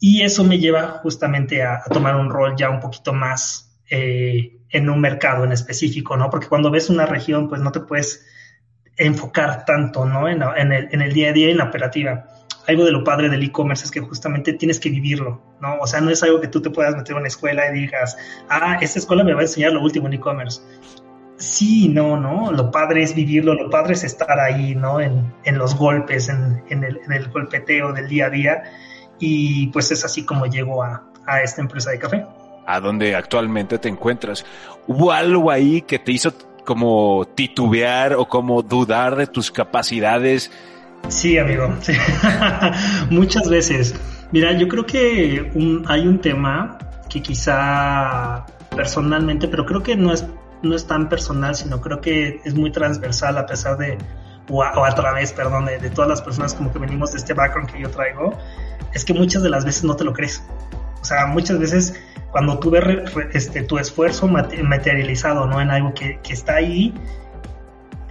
Y 0.00 0.22
eso 0.22 0.42
me 0.42 0.58
lleva 0.58 1.00
justamente 1.02 1.62
a, 1.62 1.76
a 1.76 1.84
tomar 1.84 2.16
un 2.16 2.28
rol 2.28 2.54
ya 2.56 2.68
un 2.68 2.80
poquito 2.80 3.12
más 3.12 3.72
eh, 3.94 4.58
en 4.70 4.88
un 4.88 5.02
mercado 5.02 5.44
en 5.44 5.52
específico, 5.52 6.16
¿no? 6.16 6.30
Porque 6.30 6.48
cuando 6.48 6.70
ves 6.70 6.88
una 6.88 7.04
región, 7.04 7.46
pues 7.46 7.60
no 7.60 7.72
te 7.72 7.80
puedes 7.80 8.24
enfocar 9.06 9.64
tanto, 9.64 10.04
¿no? 10.04 10.28
En, 10.28 10.42
el, 10.72 10.88
en 10.90 11.02
el 11.02 11.12
día 11.12 11.30
a 11.30 11.32
día, 11.32 11.50
en 11.50 11.58
la 11.58 11.64
operativa. 11.64 12.24
algo 12.66 12.84
de 12.84 12.92
lo 12.92 13.02
padre 13.04 13.28
del 13.28 13.42
e-commerce 13.42 13.84
es 13.84 13.90
que 13.90 14.00
justamente 14.00 14.52
tienes 14.52 14.78
que 14.78 14.90
vivirlo, 14.90 15.42
¿no? 15.60 15.78
O 15.80 15.86
sea, 15.86 16.00
no 16.00 16.10
es 16.10 16.22
algo 16.22 16.40
que 16.40 16.48
tú 16.48 16.60
te 16.62 16.70
puedas 16.70 16.94
meter 16.94 17.12
en 17.12 17.18
una 17.18 17.28
escuela 17.28 17.68
y 17.70 17.80
digas, 17.80 18.16
ah, 18.48 18.78
esta 18.80 18.98
escuela 18.98 19.24
me 19.24 19.34
va 19.34 19.40
a 19.40 19.42
enseñar 19.42 19.72
lo 19.72 19.82
último 19.82 20.06
en 20.06 20.14
e-commerce. 20.14 20.60
Sí, 21.36 21.88
no, 21.88 22.16
¿no? 22.16 22.52
Lo 22.52 22.70
padre 22.70 23.02
es 23.02 23.14
vivirlo, 23.14 23.54
lo 23.54 23.68
padre 23.68 23.94
es 23.94 24.04
estar 24.04 24.38
ahí, 24.38 24.76
¿no? 24.76 25.00
En, 25.00 25.34
en 25.44 25.58
los 25.58 25.74
golpes, 25.74 26.28
en, 26.28 26.62
en, 26.68 26.84
el, 26.84 27.00
en, 27.04 27.12
el, 27.12 27.28
golpeteo 27.30 27.92
del 27.92 28.06
día 28.06 28.26
a 28.26 28.30
día. 28.30 28.62
Y 29.18 29.66
pues 29.68 29.90
es 29.90 30.04
así 30.04 30.24
como 30.24 30.46
llego 30.46 30.84
a, 30.84 31.04
a 31.26 31.42
esta 31.42 31.60
empresa 31.60 31.90
de 31.90 31.98
café. 31.98 32.24
A 32.64 32.78
donde 32.78 33.16
actualmente 33.16 33.78
te 33.78 33.88
encuentras. 33.88 34.46
¿Hubo 34.86 35.10
algo 35.10 35.50
ahí 35.50 35.82
que 35.82 35.98
te 35.98 36.12
hizo 36.12 36.32
como 36.64 37.26
titubear 37.34 38.14
o 38.14 38.26
como 38.26 38.62
dudar 38.62 39.16
de 39.16 39.26
tus 39.26 39.50
capacidades? 39.50 40.50
Sí, 41.08 41.38
amigo. 41.38 41.74
Muchas 43.10 43.48
veces. 43.48 43.94
Mira, 44.30 44.52
yo 44.52 44.68
creo 44.68 44.86
que 44.86 45.50
hay 45.86 46.06
un 46.06 46.18
tema 46.20 46.78
que 47.08 47.20
quizá 47.20 48.46
personalmente, 48.74 49.48
pero 49.48 49.66
creo 49.66 49.82
que 49.82 49.96
no 49.96 50.12
es 50.12 50.24
no 50.62 50.76
es 50.76 50.86
tan 50.86 51.08
personal, 51.08 51.54
sino 51.54 51.80
creo 51.80 52.00
que 52.00 52.40
es 52.44 52.54
muy 52.54 52.70
transversal 52.70 53.36
a 53.36 53.46
pesar 53.46 53.76
de, 53.76 53.98
o 54.48 54.62
a, 54.62 54.94
través, 54.94 55.32
perdón, 55.32 55.66
de, 55.66 55.90
todas 55.90 56.08
las 56.08 56.22
personas 56.22 56.54
como 56.54 56.72
que 56.72 56.78
venimos 56.78 57.12
de 57.12 57.18
este 57.18 57.34
background 57.34 57.70
que 57.70 57.80
yo 57.80 57.90
traigo, 57.90 58.36
es 58.92 59.04
que 59.04 59.12
muchas 59.12 59.42
de 59.42 59.50
las 59.50 59.64
veces 59.64 59.84
no 59.84 59.96
te 59.96 60.04
lo 60.04 60.12
crees. 60.12 60.42
O 61.02 61.04
sea, 61.04 61.26
muchas 61.26 61.58
veces 61.58 61.94
cuando 62.30 62.58
tú 62.58 62.70
ves 62.70 62.82
este, 63.34 63.62
tu 63.62 63.78
esfuerzo 63.78 64.26
materializado, 64.26 65.46
¿no? 65.46 65.60
En 65.60 65.70
algo 65.70 65.92
que, 65.92 66.18
que 66.22 66.32
está 66.32 66.54
ahí, 66.54 66.94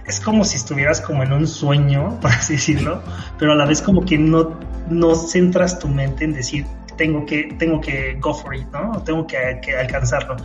es 0.06 0.20
como 0.20 0.44
si 0.44 0.56
estuvieras 0.56 1.00
como 1.00 1.24
en 1.24 1.32
un 1.32 1.48
sueño, 1.48 2.18
por 2.22 2.30
así 2.30 2.54
decirlo, 2.54 3.02
pero 3.38 3.52
a 3.52 3.54
la 3.56 3.64
vez 3.64 3.82
como 3.82 4.04
que 4.04 4.18
no, 4.18 4.58
no 4.88 5.14
centras 5.16 5.78
tu 5.80 5.88
mente 5.88 6.24
en 6.24 6.34
decir, 6.34 6.66
tengo 6.96 7.26
que, 7.26 7.54
tengo 7.58 7.80
que 7.80 8.16
go 8.20 8.32
for 8.32 8.54
it, 8.54 8.68
¿no? 8.72 9.02
Tengo 9.02 9.26
que, 9.26 9.58
que 9.60 9.76
alcanzarlo 9.76 10.36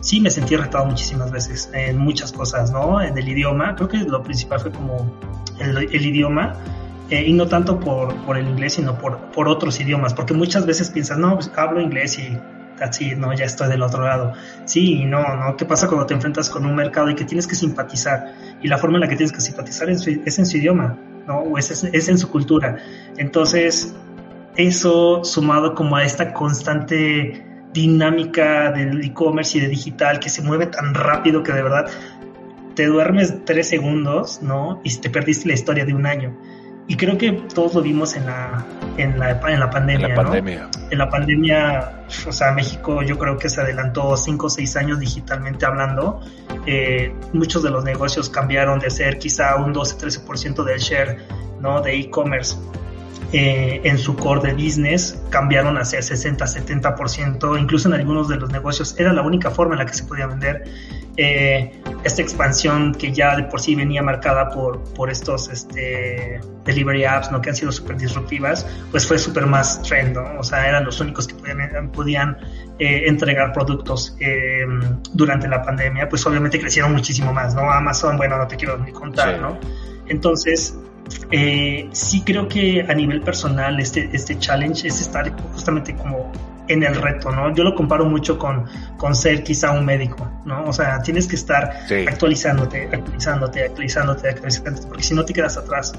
sí 0.00 0.20
me 0.20 0.30
sentí 0.30 0.56
retado 0.56 0.86
muchísimas 0.86 1.30
veces 1.30 1.70
en 1.72 1.98
muchas 1.98 2.32
cosas, 2.32 2.70
¿no? 2.70 3.00
En 3.00 3.16
el 3.16 3.28
idioma, 3.28 3.74
creo 3.76 3.88
que 3.88 3.98
lo 3.98 4.22
principal 4.22 4.60
fue 4.60 4.72
como 4.72 5.14
el, 5.58 6.06
idioma, 6.06 6.56
y 7.10 7.32
no 7.32 7.46
tanto 7.48 7.80
por, 7.80 8.14
por, 8.24 8.36
el 8.36 8.48
inglés, 8.48 8.74
sino 8.74 8.98
por, 8.98 9.18
por 9.32 9.48
otros 9.48 9.80
idiomas, 9.80 10.14
porque 10.14 10.34
muchas 10.34 10.66
veces 10.66 10.90
piensas, 10.90 11.18
no, 11.18 11.34
pues 11.34 11.50
hablo 11.56 11.80
inglés 11.80 12.18
y 12.18 12.38
así, 12.80 13.14
no, 13.14 13.32
ya 13.34 13.44
estoy 13.44 13.68
del 13.68 13.82
otro 13.82 14.04
lado. 14.04 14.32
Sí 14.64 15.02
y 15.02 15.04
no, 15.04 15.36
¿no? 15.36 15.56
¿Qué 15.56 15.64
pasa 15.64 15.88
cuando 15.88 16.06
te 16.06 16.14
enfrentas 16.14 16.48
con 16.48 16.64
un 16.66 16.74
mercado 16.74 17.10
y 17.10 17.14
que 17.14 17.24
tienes 17.24 17.46
que 17.46 17.54
simpatizar? 17.54 18.34
Y 18.62 18.68
la 18.68 18.78
forma 18.78 18.96
en 18.96 19.02
la 19.02 19.08
que 19.08 19.16
tienes 19.16 19.32
que 19.32 19.40
simpatizar 19.40 19.90
es, 19.90 20.06
es 20.06 20.38
en 20.38 20.46
su 20.46 20.56
idioma, 20.56 20.96
¿no? 21.26 21.40
O 21.40 21.58
es, 21.58 21.70
es 21.70 22.08
en 22.08 22.18
su 22.18 22.30
cultura. 22.30 22.76
Entonces, 23.16 23.94
eso 24.56 25.24
sumado 25.24 25.74
como 25.74 25.96
a 25.96 26.04
esta 26.04 26.32
constante 26.32 27.44
dinámica 27.72 28.72
del 28.72 29.04
e-commerce 29.04 29.58
y 29.58 29.60
de 29.60 29.68
digital 29.68 30.18
que 30.18 30.28
se 30.28 30.42
mueve 30.42 30.66
tan 30.66 30.94
rápido 30.94 31.42
que 31.42 31.52
de 31.52 31.62
verdad 31.62 31.86
te 32.74 32.86
duermes 32.86 33.44
tres 33.44 33.68
segundos, 33.68 34.40
¿no? 34.42 34.80
Y 34.84 34.96
te 34.96 35.10
perdiste 35.10 35.48
la 35.48 35.54
historia 35.54 35.84
de 35.84 35.94
un 35.94 36.06
año. 36.06 36.36
Y 36.90 36.96
creo 36.96 37.16
que 37.16 37.30
todos 37.54 37.74
lo 37.74 37.82
vimos 37.82 38.16
en 38.16 38.26
la, 38.26 38.66
en 38.96 39.16
la, 39.16 39.30
en 39.30 39.60
la 39.60 39.70
pandemia. 39.70 40.08
En 40.08 40.16
la 40.16 40.22
pandemia. 40.24 40.70
En 40.90 40.98
la 40.98 41.08
pandemia, 41.08 42.02
o 42.26 42.32
sea, 42.32 42.50
México 42.50 43.00
yo 43.04 43.16
creo 43.16 43.38
que 43.38 43.48
se 43.48 43.60
adelantó 43.60 44.16
cinco 44.16 44.46
o 44.46 44.50
seis 44.50 44.74
años 44.74 44.98
digitalmente 44.98 45.64
hablando. 45.64 46.20
Eh, 46.66 47.14
muchos 47.32 47.62
de 47.62 47.70
los 47.70 47.84
negocios 47.84 48.28
cambiaron 48.28 48.80
de 48.80 48.90
ser 48.90 49.20
quizá 49.20 49.54
un 49.54 49.72
12-13% 49.72 50.64
del 50.64 50.80
share, 50.80 51.18
¿no? 51.60 51.80
De 51.80 51.94
e-commerce 51.94 52.56
eh, 53.32 53.80
en 53.84 53.96
su 53.96 54.16
core 54.16 54.48
de 54.48 54.54
business 54.54 55.22
cambiaron 55.30 55.78
hacia 55.78 56.00
60-70%, 56.00 57.60
incluso 57.60 57.86
en 57.86 57.94
algunos 57.94 58.28
de 58.28 58.36
los 58.36 58.50
negocios 58.50 58.96
era 58.98 59.12
la 59.12 59.22
única 59.22 59.52
forma 59.52 59.74
en 59.74 59.78
la 59.78 59.86
que 59.86 59.94
se 59.94 60.02
podía 60.02 60.26
vender. 60.26 60.64
Eh, 61.16 61.80
esta 62.02 62.22
expansión 62.22 62.92
que 62.92 63.12
ya 63.12 63.36
de 63.36 63.44
por 63.44 63.60
sí 63.60 63.76
venía 63.76 64.02
marcada 64.02 64.48
por, 64.48 64.82
por 64.94 65.10
estos 65.10 65.48
este, 65.48 66.40
delivery 66.64 67.04
apps, 67.04 67.30
¿no? 67.30 67.40
que 67.40 67.50
han 67.50 67.56
sido 67.56 67.70
súper 67.70 67.98
disruptivas, 67.98 68.66
pues 68.90 69.06
fue 69.06 69.16
súper 69.16 69.46
más 69.46 69.80
trend, 69.82 70.16
¿no? 70.16 70.40
o 70.40 70.42
sea, 70.42 70.68
eran 70.68 70.84
los 70.84 71.00
únicos 71.00 71.28
que 71.28 71.34
podían, 71.34 71.92
podían 71.92 72.36
eh, 72.80 73.04
entregar 73.06 73.52
productos 73.52 74.16
durante 75.12 75.46
la 75.46 75.62
pandemia, 75.62 76.08
pues 76.08 76.26
obviamente 76.26 76.58
crecieron 76.58 76.92
muchísimo 76.92 77.32
más, 77.32 77.54
¿no? 77.54 77.70
Amazon, 77.70 78.16
bueno, 78.16 78.38
no 78.38 78.48
te 78.48 78.56
quiero 78.56 78.78
ni 78.78 78.90
contar, 78.90 79.38
¿no? 79.40 79.58
Entonces, 80.08 80.74
eh, 81.30 81.88
sí 81.92 82.22
creo 82.22 82.48
que 82.48 82.84
a 82.88 82.94
nivel 82.94 83.20
personal 83.22 83.80
este, 83.80 84.10
este 84.12 84.38
challenge 84.38 84.88
es 84.88 85.00
estar 85.00 85.30
justamente 85.52 85.94
como 85.94 86.30
en 86.68 86.84
el 86.84 86.94
reto, 86.94 87.30
¿no? 87.32 87.52
Yo 87.54 87.64
lo 87.64 87.74
comparo 87.74 88.04
mucho 88.04 88.38
con, 88.38 88.64
con 88.96 89.14
ser 89.14 89.42
quizá 89.42 89.72
un 89.72 89.84
médico, 89.84 90.30
¿no? 90.44 90.64
O 90.64 90.72
sea, 90.72 91.02
tienes 91.02 91.26
que 91.26 91.34
estar 91.34 91.68
actualizándote, 92.06 92.88
actualizándote, 92.92 93.64
actualizándote, 93.64 94.28
actualizándote, 94.28 94.86
porque 94.86 95.02
si 95.02 95.14
no 95.14 95.24
te 95.24 95.32
quedas 95.32 95.56
atrás. 95.56 95.92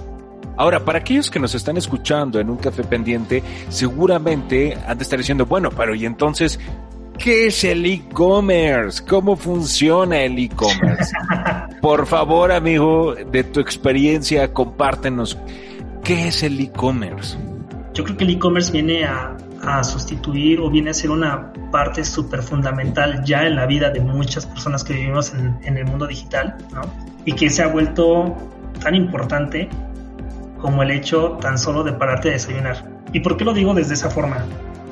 Ahora, 0.58 0.80
para 0.80 1.00
aquellos 1.00 1.30
que 1.30 1.40
nos 1.40 1.56
están 1.56 1.78
escuchando 1.78 2.40
en 2.40 2.50
un 2.50 2.58
café 2.58 2.84
pendiente, 2.84 3.44
seguramente 3.70 4.78
han 4.88 4.98
de 4.98 5.04
estar 5.04 5.18
diciendo, 5.18 5.46
bueno, 5.46 5.70
pero 5.72 5.96
¿y 5.96 6.06
entonces 6.06 6.60
¿Qué 7.22 7.46
es 7.46 7.64
el 7.64 7.86
e-commerce? 7.86 9.06
¿Cómo 9.06 9.36
funciona 9.36 10.24
el 10.24 10.40
e-commerce? 10.40 11.14
Por 11.82 12.08
favor, 12.08 12.52
amigo, 12.52 13.14
de 13.14 13.44
tu 13.44 13.60
experiencia, 13.60 14.52
compártenos. 14.52 15.38
¿Qué 16.04 16.30
es 16.30 16.42
el 16.42 16.60
e-commerce? 16.60 17.38
Yo 17.94 18.04
creo 18.06 18.18
que 18.18 18.24
el 18.24 18.32
e-commerce 18.32 18.72
viene 18.72 19.06
a, 19.06 19.38
sustituir 19.84 20.60
o 20.62 20.72
viene 20.72 20.90
a 20.90 20.94
ser 20.96 21.12
una 21.12 21.54
parte 21.72 22.04
súper 22.04 22.42
fundamental 22.42 23.24
ya 23.24 23.46
en 23.46 23.56
la 23.56 23.68
vida 23.68 23.92
de 23.92 24.00
muchas 24.00 24.48
personas 24.48 24.84
que 24.84 24.94
vivimos 24.94 25.32
en, 25.36 25.56
en 25.62 25.78
el 25.78 25.86
mundo 25.86 26.08
digital, 26.08 26.58
¿no? 26.74 26.82
Y 27.26 27.34
que 27.34 27.52
se 27.52 27.62
ha 27.62 27.68
vuelto 27.68 28.36
tan 28.82 28.96
importante 28.96 29.70
como 30.60 30.82
el 30.82 30.90
hecho 30.90 31.38
tan 31.40 31.60
solo 31.60 31.84
de 31.84 31.94
pararte 31.94 32.30
a 32.30 32.32
desayunar. 32.32 32.84
¿Y 33.14 33.20
por 33.20 33.38
qué 33.38 33.46
lo 33.46 33.54
digo 33.54 33.76
desde 33.76 33.94
esa 33.94 34.10
forma? 34.10 34.44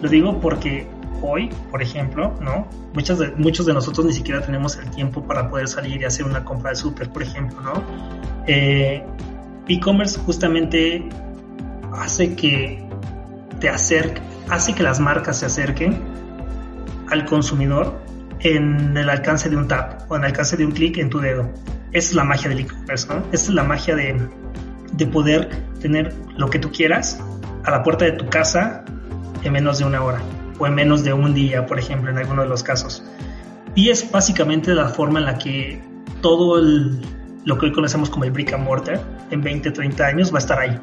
Lo 0.04 0.08
digo 0.08 0.40
porque 0.40 0.88
hoy, 1.22 1.50
por 1.72 1.82
ejemplo, 1.82 2.36
¿no? 2.42 2.68
Muchas 2.94 3.20
muchos 3.38 3.66
de 3.66 3.74
nosotros 3.74 4.06
ni 4.06 4.14
siquiera 4.14 4.42
tenemos 4.42 4.78
el 4.78 4.90
tiempo 4.92 5.26
para 5.26 5.50
poder 5.50 5.68
salir 5.68 6.02
y 6.02 6.06
hacer 6.06 6.26
una 6.26 6.44
compra 6.44 6.72
de 6.72 6.76
súper, 6.76 7.10
por 7.10 7.24
ejemplo, 7.24 7.62
¿no? 7.62 7.84
Eh, 8.48 9.04
e-commerce 9.68 10.20
justamente 10.20 11.08
hace 11.94 12.36
que 12.36 12.84
te 13.60 13.70
acerque, 13.70 14.22
hace 14.50 14.74
que 14.74 14.84
las 14.84 15.00
marcas 15.00 15.40
se 15.40 15.46
acerquen 15.46 16.02
al 17.10 17.26
consumidor 17.26 18.00
en 18.40 18.96
el 18.96 19.10
alcance 19.10 19.50
de 19.50 19.58
un 19.58 19.68
tap 19.68 20.10
o 20.10 20.16
en 20.16 20.24
el 20.24 20.28
alcance 20.28 20.58
de 20.58 20.66
un 20.66 20.72
clic 20.72 20.98
en 20.98 21.10
tu 21.10 21.20
dedo. 21.20 21.50
Esa 21.92 22.10
es 22.10 22.16
la 22.16 22.24
magia 22.24 22.50
del 22.50 22.60
e-commerce, 22.60 23.08
¿no? 23.08 23.24
Esa 23.32 23.50
es 23.50 23.50
la 23.50 23.64
magia 23.64 23.96
de, 23.96 24.20
de 24.94 25.08
poder 25.08 25.50
tener 25.82 26.16
lo 26.38 26.50
que 26.50 26.60
tú 26.60 26.72
quieras 26.72 27.20
a 27.64 27.72
la 27.72 27.84
puerta 27.84 28.06
de 28.06 28.14
tu 28.14 28.28
casa 28.30 28.86
en 29.44 29.54
menos 29.54 29.80
de 29.80 29.86
una 29.86 30.04
hora 30.04 30.22
o 30.60 30.68
en 30.68 30.76
menos 30.76 31.04
de 31.04 31.14
un 31.14 31.34
día, 31.34 31.66
por 31.66 31.80
ejemplo, 31.80 32.12
en 32.12 32.18
alguno 32.18 32.44
de 32.44 32.50
los 32.50 32.62
casos. 32.62 33.04
Y 33.76 33.90
es 33.90 34.12
básicamente 34.12 34.74
la 34.74 34.90
forma 34.90 35.20
en 35.20 35.26
la 35.26 35.38
que 35.38 35.82
todo 36.22 36.62
lo 37.46 37.58
que 37.58 37.66
hoy 37.66 37.72
conocemos 37.72 38.10
como 38.10 38.26
el 38.26 38.32
brick 38.32 38.54
and 38.54 38.64
mortar 38.64 39.02
en 39.32 39.42
20, 39.42 39.72
30 39.72 40.06
años 40.06 40.32
va 40.32 40.36
a 40.36 40.40
estar 40.40 40.60
ahí. 40.60 40.80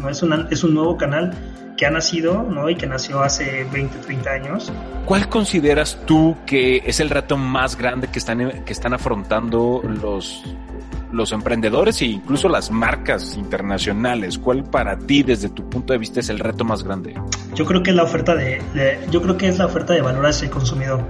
¿no? 0.00 0.08
Es, 0.08 0.22
una, 0.22 0.48
es 0.50 0.64
un 0.64 0.74
nuevo 0.74 0.96
canal 0.96 1.32
que 1.76 1.86
ha 1.86 1.90
nacido 1.90 2.42
¿no? 2.42 2.68
y 2.70 2.74
que 2.74 2.86
nació 2.86 3.22
hace 3.22 3.64
20, 3.72 3.98
30 3.98 4.30
años. 4.30 4.72
¿Cuál 5.04 5.28
consideras 5.28 5.98
tú 6.06 6.36
que 6.46 6.82
es 6.86 7.00
el 7.00 7.10
reto 7.10 7.36
más 7.36 7.76
grande 7.76 8.08
que 8.08 8.18
están, 8.18 8.64
que 8.64 8.72
están 8.72 8.94
afrontando 8.94 9.82
los, 9.84 10.42
los 11.12 11.32
emprendedores 11.32 12.00
e 12.02 12.06
incluso 12.06 12.48
las 12.48 12.70
marcas 12.70 13.36
internacionales? 13.36 14.38
¿Cuál 14.38 14.64
para 14.64 14.98
ti, 14.98 15.22
desde 15.22 15.48
tu 15.48 15.68
punto 15.68 15.92
de 15.92 15.98
vista, 15.98 16.20
es 16.20 16.28
el 16.28 16.38
reto 16.38 16.64
más 16.64 16.82
grande? 16.82 17.14
Yo 17.54 17.64
creo 17.64 17.82
que 17.82 17.90
es 17.90 17.96
la 17.96 18.02
oferta 18.02 18.34
de, 18.34 18.60
yo 19.10 19.22
creo 19.22 19.36
que 19.36 19.48
es 19.48 19.58
la 19.58 19.66
oferta 19.66 19.92
de 19.92 20.00
valor 20.00 20.26
hacia 20.26 20.46
el 20.46 20.50
consumidor. 20.50 21.06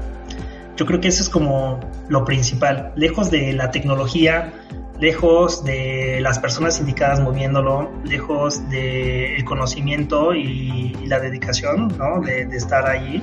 Yo 0.76 0.86
creo 0.86 1.00
que 1.00 1.08
eso 1.08 1.22
es 1.22 1.28
como 1.28 1.80
lo 2.08 2.24
principal. 2.24 2.92
Lejos 2.96 3.30
de 3.30 3.52
la 3.52 3.70
tecnología, 3.70 4.52
lejos 5.00 5.64
de 5.64 6.18
las 6.20 6.38
personas 6.38 6.80
indicadas 6.80 7.20
moviéndolo, 7.20 7.92
lejos 8.04 8.68
del 8.70 9.44
conocimiento 9.44 10.34
y, 10.34 10.96
la 11.06 11.20
dedicación, 11.20 11.88
¿no? 11.98 12.20
De, 12.20 12.46
de 12.46 12.56
estar 12.56 12.88
allí 12.88 13.22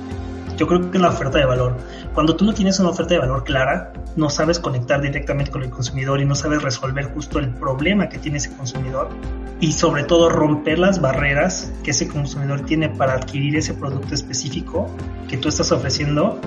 yo 0.60 0.68
creo 0.68 0.92
que 0.92 0.98
es 0.98 1.02
la 1.02 1.08
oferta 1.08 1.38
de 1.38 1.46
valor. 1.46 1.78
Cuando 2.14 2.36
tú 2.36 2.44
no 2.44 2.54
tienes 2.54 2.80
una 2.82 2.90
oferta 2.90 3.14
de 3.14 3.22
valor 3.22 3.46
clara, 3.46 3.94
no 4.18 4.30
sabes 4.30 4.60
conectar 4.60 5.02
directamente 5.02 5.52
con 5.52 5.64
el 5.64 5.70
consumidor 5.70 6.20
y 6.20 6.26
no 6.26 6.36
sabes 6.36 6.62
resolver 6.62 7.06
justo 7.14 7.40
el 7.40 7.50
problema 7.54 8.10
que 8.10 8.18
tiene 8.18 8.40
ese 8.40 8.52
consumidor 8.52 9.08
y 9.62 9.72
sobre 9.72 10.04
todo 10.04 10.30
romper 10.30 10.78
las 10.78 11.00
barreras 11.00 11.72
que 11.82 11.92
ese 11.92 12.10
consumidor 12.10 12.66
tiene 12.66 12.90
para 12.90 13.14
adquirir 13.14 13.56
ese 13.56 13.74
producto 13.74 14.14
específico 14.14 14.90
que 15.30 15.38
tú 15.38 15.48
estás 15.48 15.72
ofreciendo, 15.72 16.42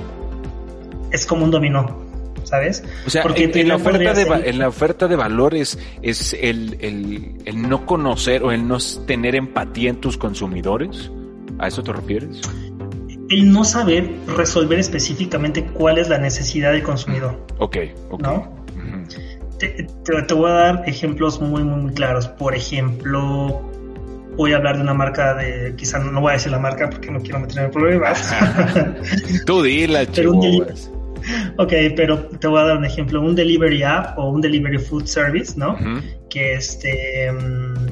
es 1.10 1.24
como 1.24 1.44
un 1.44 1.50
dominó. 1.50 2.02
¿sabes? 2.44 2.84
O 3.06 3.10
sea, 3.10 3.22
Porque 3.22 3.50
en, 3.54 3.68
la 3.68 3.76
oferta 3.76 4.12
de, 4.12 4.50
en 4.50 4.58
la 4.58 4.68
oferta 4.68 5.08
de 5.08 5.16
valores 5.16 5.78
es 6.02 6.34
el, 6.38 6.76
el, 6.80 7.36
el 7.46 7.62
no 7.66 7.86
conocer 7.86 8.42
o 8.42 8.52
el 8.52 8.68
no 8.68 8.76
tener 9.06 9.36
empatía 9.36 9.88
en 9.88 10.02
tus 10.02 10.18
consumidores. 10.18 11.10
¿A 11.58 11.68
eso 11.68 11.82
te 11.82 11.92
refieres? 11.92 12.42
El 13.32 13.50
no 13.50 13.64
saber 13.64 14.10
resolver 14.36 14.78
específicamente 14.78 15.64
cuál 15.64 15.98
es 15.98 16.08
la 16.08 16.18
necesidad 16.18 16.72
del 16.72 16.82
consumidor. 16.82 17.38
Ok, 17.58 17.76
ok. 18.10 18.22
¿no? 18.22 18.62
te, 19.58 20.34
voy 20.34 20.50
a 20.50 20.54
dar 20.54 20.82
ejemplos 20.86 21.40
muy, 21.40 21.62
muy, 21.62 21.92
claros. 21.92 22.26
Por 22.26 22.54
ejemplo, 22.54 23.62
voy 24.36 24.52
a 24.52 24.56
hablar 24.56 24.76
de 24.76 24.82
una 24.82 24.94
marca 24.94 25.34
de, 25.34 25.74
quizá 25.76 25.98
no 25.98 26.20
voy 26.20 26.30
a 26.30 26.32
decir 26.34 26.52
la 26.52 26.58
marca 26.58 26.90
porque 26.90 27.10
no 27.10 27.20
quiero 27.20 27.40
meterme 27.40 27.66
en 27.66 27.70
problemas. 27.70 28.34
Tú 29.46 29.62
dila, 29.62 30.06
chicos. 30.10 30.90
Ok, 31.56 31.72
pero 31.94 32.18
te 32.18 32.48
voy 32.48 32.60
a 32.60 32.64
dar 32.64 32.78
un 32.78 32.84
ejemplo, 32.84 33.20
un 33.20 33.36
delivery 33.36 33.84
app 33.84 34.18
o 34.18 34.30
un 34.30 34.40
delivery 34.40 34.78
food 34.78 35.06
service, 35.06 35.54
¿no? 35.56 35.76
Que 36.28 36.54
este 36.54 37.30
mm, 37.30 37.91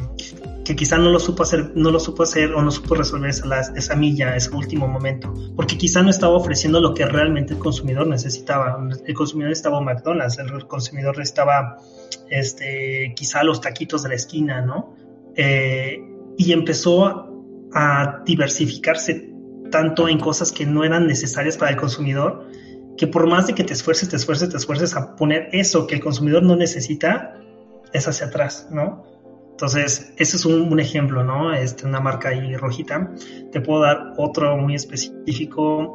que 0.70 0.76
quizá 0.76 0.98
no 0.98 1.10
lo 1.10 1.18
supo 1.18 1.42
hacer, 1.42 1.72
no 1.74 1.90
lo 1.90 1.98
supo 1.98 2.22
hacer 2.22 2.52
o 2.52 2.62
no 2.62 2.70
supo 2.70 2.94
resolver 2.94 3.28
esa, 3.28 3.96
milla, 3.96 4.36
ese 4.36 4.50
último 4.54 4.86
momento, 4.86 5.34
porque 5.56 5.76
quizá 5.76 6.00
no 6.00 6.10
estaba 6.10 6.34
ofreciendo 6.34 6.80
lo 6.80 6.94
que 6.94 7.04
realmente 7.06 7.54
el 7.54 7.58
consumidor 7.58 8.06
necesitaba. 8.06 8.78
El 9.04 9.14
consumidor 9.14 9.50
estaba 9.50 9.80
McDonald's, 9.80 10.38
el 10.38 10.68
consumidor 10.68 11.20
estaba, 11.20 11.78
este, 12.28 13.12
quizá 13.16 13.42
los 13.42 13.60
taquitos 13.60 14.04
de 14.04 14.10
la 14.10 14.14
esquina, 14.14 14.60
¿no? 14.60 14.94
Eh, 15.34 16.04
y 16.38 16.52
empezó 16.52 17.28
a 17.74 18.22
diversificarse 18.24 19.28
tanto 19.72 20.08
en 20.08 20.20
cosas 20.20 20.52
que 20.52 20.66
no 20.66 20.84
eran 20.84 21.08
necesarias 21.08 21.56
para 21.56 21.72
el 21.72 21.78
consumidor, 21.78 22.46
que 22.96 23.08
por 23.08 23.28
más 23.28 23.48
de 23.48 23.56
que 23.56 23.64
te 23.64 23.72
esfuerces, 23.72 24.08
te 24.08 24.14
esfuerces, 24.14 24.50
te 24.50 24.56
esfuerces 24.56 24.94
a 24.94 25.16
poner 25.16 25.48
eso 25.50 25.88
que 25.88 25.96
el 25.96 26.00
consumidor 26.00 26.44
no 26.44 26.54
necesita, 26.54 27.34
es 27.92 28.06
hacia 28.06 28.28
atrás, 28.28 28.68
¿no? 28.70 29.09
Entonces, 29.60 30.14
ese 30.16 30.38
es 30.38 30.46
un, 30.46 30.80
ejemplo, 30.80 31.22
¿no? 31.22 31.52
Este, 31.52 31.84
una 31.84 32.00
marca 32.00 32.30
ahí 32.30 32.56
rojita. 32.56 33.12
Te 33.52 33.60
puedo 33.60 33.82
dar 33.82 34.14
otro 34.16 34.56
muy 34.56 34.74
específico. 34.74 35.92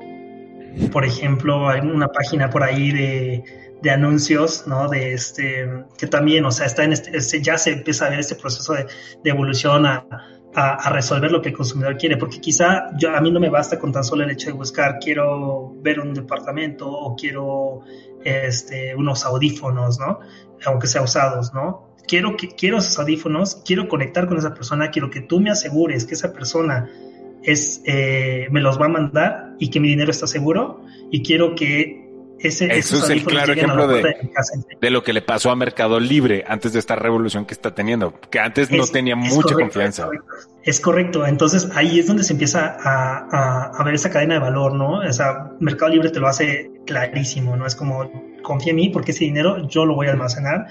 Por 0.91 1.03
ejemplo, 1.03 1.67
hay 1.67 1.79
una 1.79 2.07
página 2.09 2.47
por 2.51 2.61
ahí 2.61 2.91
de, 2.91 3.89
anuncios, 3.89 4.67
¿no? 4.67 4.87
De 4.87 5.13
este, 5.13 5.67
que 5.97 6.05
también, 6.05 6.45
o 6.45 6.51
sea, 6.51 6.67
está 6.67 6.83
en 6.83 6.93
este, 6.93 7.17
este 7.17 7.41
ya 7.41 7.57
se 7.57 7.71
empieza 7.71 8.05
a 8.05 8.09
ver 8.09 8.19
este 8.19 8.35
proceso 8.35 8.73
de, 8.73 8.85
evolución 9.23 9.87
a, 9.87 10.05
a, 10.53 10.89
resolver 10.91 11.31
lo 11.31 11.41
que 11.41 11.49
el 11.49 11.55
consumidor 11.55 11.97
quiere, 11.97 12.17
porque 12.17 12.39
quizá 12.39 12.95
yo, 12.97 13.15
a 13.15 13.21
mí 13.21 13.31
no 13.31 13.39
me 13.39 13.49
basta 13.49 13.79
con 13.79 13.91
tan 13.91 14.03
solo 14.03 14.23
el 14.23 14.29
hecho 14.29 14.47
de 14.47 14.53
buscar, 14.53 14.99
quiero 14.99 15.73
ver 15.81 15.99
un 15.99 16.13
departamento 16.13 16.87
o 16.87 17.15
quiero 17.15 17.81
este, 18.23 18.95
unos 18.95 19.25
audífonos, 19.25 19.99
¿no? 19.99 20.19
Aunque 20.65 20.85
sea 20.85 21.01
usados, 21.01 21.51
¿no? 21.51 21.94
Quiero, 22.07 22.37
que, 22.37 22.49
quiero 22.49 22.77
esos 22.77 22.97
audífonos, 22.99 23.61
quiero 23.65 23.87
conectar 23.87 24.27
con 24.27 24.37
esa 24.37 24.53
persona, 24.53 24.91
quiero 24.91 25.09
que 25.09 25.21
tú 25.21 25.39
me 25.39 25.49
asegures 25.49 26.05
que 26.05 26.13
esa 26.13 26.33
persona 26.33 26.89
es, 27.43 27.81
eh, 27.85 28.47
me 28.51 28.61
los 28.61 28.79
va 28.79 28.85
a 28.85 28.89
mandar 28.89 29.55
y 29.59 29.69
que 29.69 29.79
mi 29.79 29.89
dinero 29.89 30.11
está 30.11 30.27
seguro 30.27 30.83
y 31.11 31.21
quiero 31.23 31.55
que 31.55 32.05
ese, 32.39 32.65
Eso 32.77 32.97
es 32.97 33.09
el 33.09 33.23
claro 33.23 33.53
ejemplo 33.53 33.87
de, 33.87 34.13
de, 34.81 34.89
lo 34.89 35.03
que 35.03 35.13
le 35.13 35.21
pasó 35.21 35.51
a 35.51 35.55
Mercado 35.55 35.99
Libre 35.99 36.43
antes 36.47 36.73
de 36.73 36.79
esta 36.79 36.95
revolución 36.95 37.45
que 37.45 37.53
está 37.53 37.73
teniendo, 37.73 38.13
que 38.29 38.39
antes 38.39 38.69
no 38.71 38.85
tenía 38.85 39.15
mucha 39.15 39.55
confianza. 39.55 40.09
Es 40.63 40.79
correcto. 40.79 41.25
Entonces 41.25 41.69
ahí 41.75 41.97
es 41.97 42.07
donde 42.07 42.23
se 42.23 42.33
empieza 42.33 42.75
a, 42.77 43.71
a, 43.73 43.83
ver 43.83 43.95
esa 43.95 44.09
cadena 44.09 44.35
de 44.35 44.41
valor, 44.41 44.73
¿no? 44.73 44.99
O 44.99 45.13
sea, 45.13 45.51
Mercado 45.59 45.91
Libre 45.91 46.09
te 46.09 46.19
lo 46.19 46.27
hace 46.27 46.71
clarísimo, 46.85 47.55
¿no? 47.55 47.65
Es 47.65 47.75
como, 47.75 48.11
confía 48.41 48.71
en 48.71 48.77
mí 48.77 48.89
porque 48.89 49.11
ese 49.11 49.23
dinero 49.23 49.67
yo 49.67 49.85
lo 49.85 49.95
voy 49.95 50.07
a 50.07 50.11
almacenar. 50.11 50.67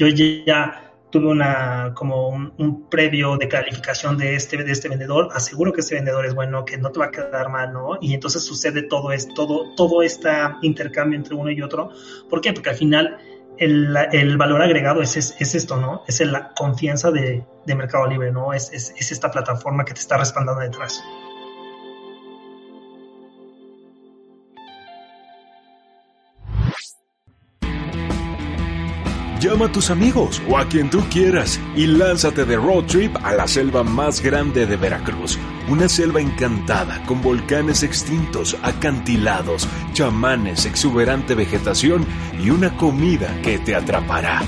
Yo 0.00 0.06
ya 0.08 0.94
tuve 1.10 1.26
una 1.26 1.92
como 1.94 2.28
un, 2.28 2.88
previo 2.88 3.36
de 3.36 3.48
calificación 3.48 4.16
de 4.16 4.34
este 4.34 4.56
de 4.64 4.72
este 4.72 4.88
vendedor. 4.88 5.28
Aseguro 5.34 5.74
que 5.74 5.82
este 5.82 5.96
vendedor 5.96 6.24
es 6.24 6.34
bueno 6.34 6.64
que 6.64 6.78
no 6.78 6.90
te 6.90 7.00
va 7.00 7.06
a 7.06 7.10
quedar 7.10 7.50
mal 7.50 7.74
no 7.74 7.98
y 8.00 8.14
entonces 8.14 8.42
sucede 8.42 8.84
todo 8.84 9.12
es 9.12 9.28
todo 9.34 9.74
todo 9.74 10.00
este 10.00 10.30
intercambio 10.62 11.18
entre 11.18 11.34
uno 11.34 11.50
y 11.50 11.60
otro. 11.60 11.90
¿por 12.30 12.40
qué? 12.40 12.54
porque 12.54 12.70
al 12.70 12.76
final 12.76 13.18
el, 13.58 13.94
el 14.12 14.38
valor 14.38 14.62
agregado 14.62 15.02
es, 15.02 15.18
es, 15.18 15.54
esto 15.54 15.76
no 15.76 16.02
es 16.08 16.18
la 16.20 16.54
confianza 16.54 17.10
de, 17.10 17.44
de 17.66 17.74
Mercado 17.74 18.06
Libre 18.06 18.32
no 18.32 18.54
es, 18.54 18.72
es, 18.72 18.94
es 18.96 19.12
esta 19.12 19.30
plataforma 19.30 19.84
que 19.84 19.92
te 19.92 20.00
está 20.00 20.16
respaldando 20.16 20.62
detrás 20.62 21.02
Llama 29.40 29.66
a 29.66 29.72
tus 29.72 29.88
amigos 29.90 30.42
o 30.50 30.58
a 30.58 30.68
quien 30.68 30.90
tú 30.90 31.02
quieras 31.10 31.58
y 31.74 31.86
lánzate 31.86 32.44
de 32.44 32.56
road 32.56 32.84
trip 32.84 33.16
a 33.22 33.32
la 33.32 33.48
selva 33.48 33.82
más 33.82 34.20
grande 34.20 34.66
de 34.66 34.76
Veracruz. 34.76 35.38
Una 35.66 35.88
selva 35.88 36.20
encantada 36.20 37.02
con 37.06 37.22
volcanes 37.22 37.82
extintos, 37.82 38.54
acantilados, 38.62 39.66
chamanes, 39.94 40.66
exuberante 40.66 41.34
vegetación 41.34 42.04
y 42.38 42.50
una 42.50 42.76
comida 42.76 43.34
que 43.42 43.58
te 43.58 43.74
atrapará. 43.74 44.42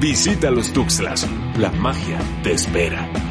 Visita 0.00 0.48
los 0.52 0.72
Tuxtlas. 0.72 1.26
La 1.58 1.72
magia 1.72 2.20
te 2.44 2.52
espera. 2.52 3.29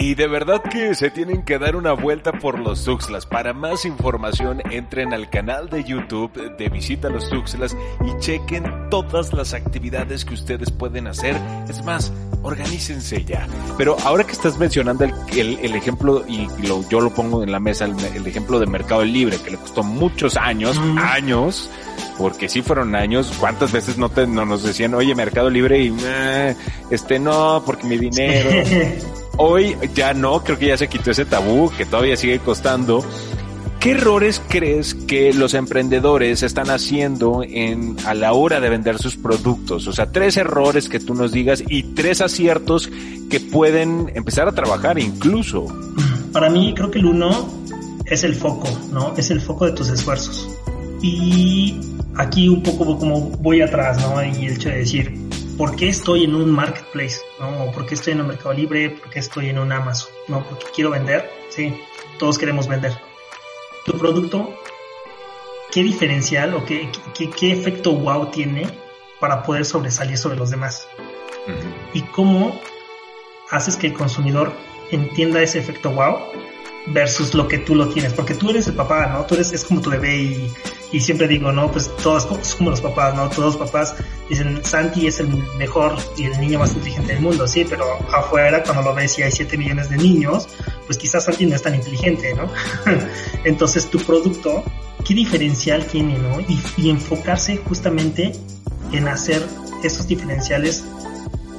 Y 0.00 0.14
de 0.14 0.26
verdad 0.26 0.62
que 0.62 0.94
se 0.94 1.10
tienen 1.10 1.42
que 1.42 1.58
dar 1.58 1.76
una 1.76 1.92
vuelta 1.92 2.32
por 2.32 2.58
los 2.58 2.84
Tuxtlas. 2.84 3.26
Para 3.26 3.52
más 3.52 3.84
información 3.84 4.62
entren 4.70 5.12
al 5.12 5.28
canal 5.28 5.68
de 5.68 5.84
YouTube 5.84 6.56
de 6.56 6.68
Visita 6.70 7.10
los 7.10 7.28
Tuxtlas 7.28 7.76
y 8.06 8.18
chequen 8.18 8.64
todas 8.88 9.34
las 9.34 9.52
actividades 9.52 10.24
que 10.24 10.32
ustedes 10.32 10.70
pueden 10.70 11.06
hacer. 11.06 11.36
Es 11.68 11.84
más, 11.84 12.14
organícense 12.40 13.26
ya. 13.26 13.46
Pero 13.76 13.94
ahora 14.02 14.24
que 14.24 14.32
estás 14.32 14.56
mencionando 14.56 15.04
el, 15.04 15.58
el, 15.58 15.74
ejemplo, 15.74 16.24
y 16.26 16.48
lo, 16.66 16.88
yo 16.88 17.02
lo 17.02 17.10
pongo 17.10 17.42
en 17.42 17.52
la 17.52 17.60
mesa, 17.60 17.84
el, 17.84 18.26
ejemplo 18.26 18.58
de 18.58 18.64
Mercado 18.64 19.04
Libre, 19.04 19.36
que 19.36 19.50
le 19.50 19.58
costó 19.58 19.82
muchos 19.82 20.38
años, 20.38 20.78
años, 20.96 21.68
porque 22.16 22.48
sí 22.48 22.62
fueron 22.62 22.94
años, 22.94 23.34
¿cuántas 23.38 23.70
veces 23.70 23.98
no, 23.98 24.08
te, 24.08 24.26
no 24.26 24.46
nos 24.46 24.62
decían, 24.62 24.94
oye, 24.94 25.14
Mercado 25.14 25.50
Libre 25.50 25.78
y, 25.78 25.94
eh, 26.02 26.56
este 26.90 27.18
no, 27.18 27.62
porque 27.66 27.86
mi 27.86 27.98
dinero... 27.98 28.48
Hoy 29.42 29.74
ya 29.94 30.12
no, 30.12 30.44
creo 30.44 30.58
que 30.58 30.66
ya 30.66 30.76
se 30.76 30.86
quitó 30.86 31.12
ese 31.12 31.24
tabú 31.24 31.72
que 31.74 31.86
todavía 31.86 32.14
sigue 32.14 32.40
costando. 32.40 33.02
¿Qué 33.80 33.92
errores 33.92 34.42
crees 34.46 34.92
que 34.94 35.32
los 35.32 35.54
emprendedores 35.54 36.42
están 36.42 36.68
haciendo 36.68 37.42
en, 37.42 37.96
a 38.04 38.12
la 38.12 38.34
hora 38.34 38.60
de 38.60 38.68
vender 38.68 38.98
sus 38.98 39.16
productos? 39.16 39.86
O 39.86 39.94
sea, 39.94 40.12
tres 40.12 40.36
errores 40.36 40.90
que 40.90 41.00
tú 41.00 41.14
nos 41.14 41.32
digas 41.32 41.64
y 41.66 41.84
tres 41.94 42.20
aciertos 42.20 42.90
que 43.30 43.40
pueden 43.40 44.12
empezar 44.14 44.46
a 44.46 44.52
trabajar 44.52 44.98
incluso. 44.98 45.64
Para 46.34 46.50
mí 46.50 46.74
creo 46.76 46.90
que 46.90 46.98
el 46.98 47.06
uno 47.06 47.48
es 48.04 48.24
el 48.24 48.34
foco, 48.34 48.68
¿no? 48.92 49.14
Es 49.16 49.30
el 49.30 49.40
foco 49.40 49.64
de 49.64 49.72
tus 49.72 49.88
esfuerzos. 49.88 50.46
Y 51.00 51.80
aquí 52.16 52.46
un 52.46 52.62
poco 52.62 52.98
como 52.98 53.30
voy 53.38 53.62
atrás, 53.62 53.98
¿no? 54.02 54.22
Y 54.22 54.44
el 54.44 54.52
hecho 54.56 54.68
de 54.68 54.76
decir, 54.80 55.29
¿por 55.60 55.76
qué 55.76 55.90
estoy 55.90 56.24
en 56.24 56.34
un 56.34 56.50
marketplace? 56.50 57.20
¿no? 57.38 57.64
¿O 57.64 57.70
por 57.70 57.84
qué 57.84 57.94
estoy 57.94 58.14
en 58.14 58.22
un 58.22 58.28
Mercado 58.28 58.54
Libre? 58.54 58.88
¿Por 58.88 59.10
qué 59.10 59.18
estoy 59.18 59.50
en 59.50 59.58
un 59.58 59.70
Amazon? 59.70 60.10
¿No? 60.26 60.42
Porque 60.42 60.64
quiero 60.74 60.88
vender. 60.88 61.30
Sí, 61.50 61.78
todos 62.18 62.38
queremos 62.38 62.66
vender. 62.66 62.98
Tu 63.84 63.92
producto, 63.98 64.54
¿qué 65.70 65.82
diferencial 65.82 66.54
o 66.54 66.64
qué, 66.64 66.90
qué, 67.38 67.52
efecto 67.52 67.92
wow 67.92 68.30
tiene 68.30 68.66
para 69.20 69.42
poder 69.42 69.66
sobresalir 69.66 70.16
sobre 70.16 70.36
los 70.36 70.48
demás? 70.48 70.88
Y 71.92 72.00
cómo 72.04 72.58
haces 73.50 73.76
que 73.76 73.88
el 73.88 73.92
consumidor 73.92 74.54
entienda 74.90 75.42
ese 75.42 75.58
efecto 75.58 75.90
wow 75.90 76.20
versus 76.86 77.34
lo 77.34 77.48
que 77.48 77.58
tú 77.58 77.74
lo 77.74 77.90
tienes, 77.90 78.14
porque 78.14 78.34
tú 78.34 78.48
eres 78.48 78.66
el 78.66 78.76
papá, 78.76 79.08
¿no? 79.08 79.26
Tú 79.26 79.34
eres, 79.34 79.52
es 79.52 79.66
como 79.66 79.82
tu 79.82 79.90
bebé 79.90 80.22
y, 80.22 80.52
y 80.92 81.00
siempre 81.00 81.28
digo, 81.28 81.52
¿no? 81.52 81.70
Pues 81.70 81.94
todos 82.02 82.26
es 82.40 82.54
como 82.54 82.70
los 82.70 82.80
papás, 82.80 83.14
¿no? 83.14 83.28
Todos 83.28 83.56
los 83.58 83.68
papás 83.68 83.94
dicen, 84.28 84.60
Santi 84.64 85.06
es 85.06 85.20
el 85.20 85.28
mejor 85.56 85.96
y 86.16 86.24
el 86.24 86.40
niño 86.40 86.58
más 86.58 86.72
inteligente 86.72 87.14
del 87.14 87.22
mundo, 87.22 87.46
sí, 87.46 87.64
pero 87.68 87.84
afuera 88.12 88.62
cuando 88.62 88.82
lo 88.82 88.94
ves 88.94 89.18
y 89.18 89.22
hay 89.22 89.30
7 89.30 89.56
millones 89.56 89.90
de 89.90 89.96
niños, 89.96 90.48
pues 90.86 90.98
quizás 90.98 91.24
Santi 91.24 91.46
no 91.46 91.54
es 91.54 91.62
tan 91.62 91.74
inteligente, 91.74 92.34
¿no? 92.34 92.50
Entonces 93.44 93.88
tu 93.88 93.98
producto, 93.98 94.64
¿qué 95.04 95.14
diferencial 95.14 95.84
tiene, 95.84 96.18
¿no? 96.18 96.40
Y, 96.40 96.60
y 96.76 96.90
enfocarse 96.90 97.56
justamente 97.58 98.32
en 98.92 99.08
hacer 99.08 99.46
esos 99.82 100.06
diferenciales 100.08 100.84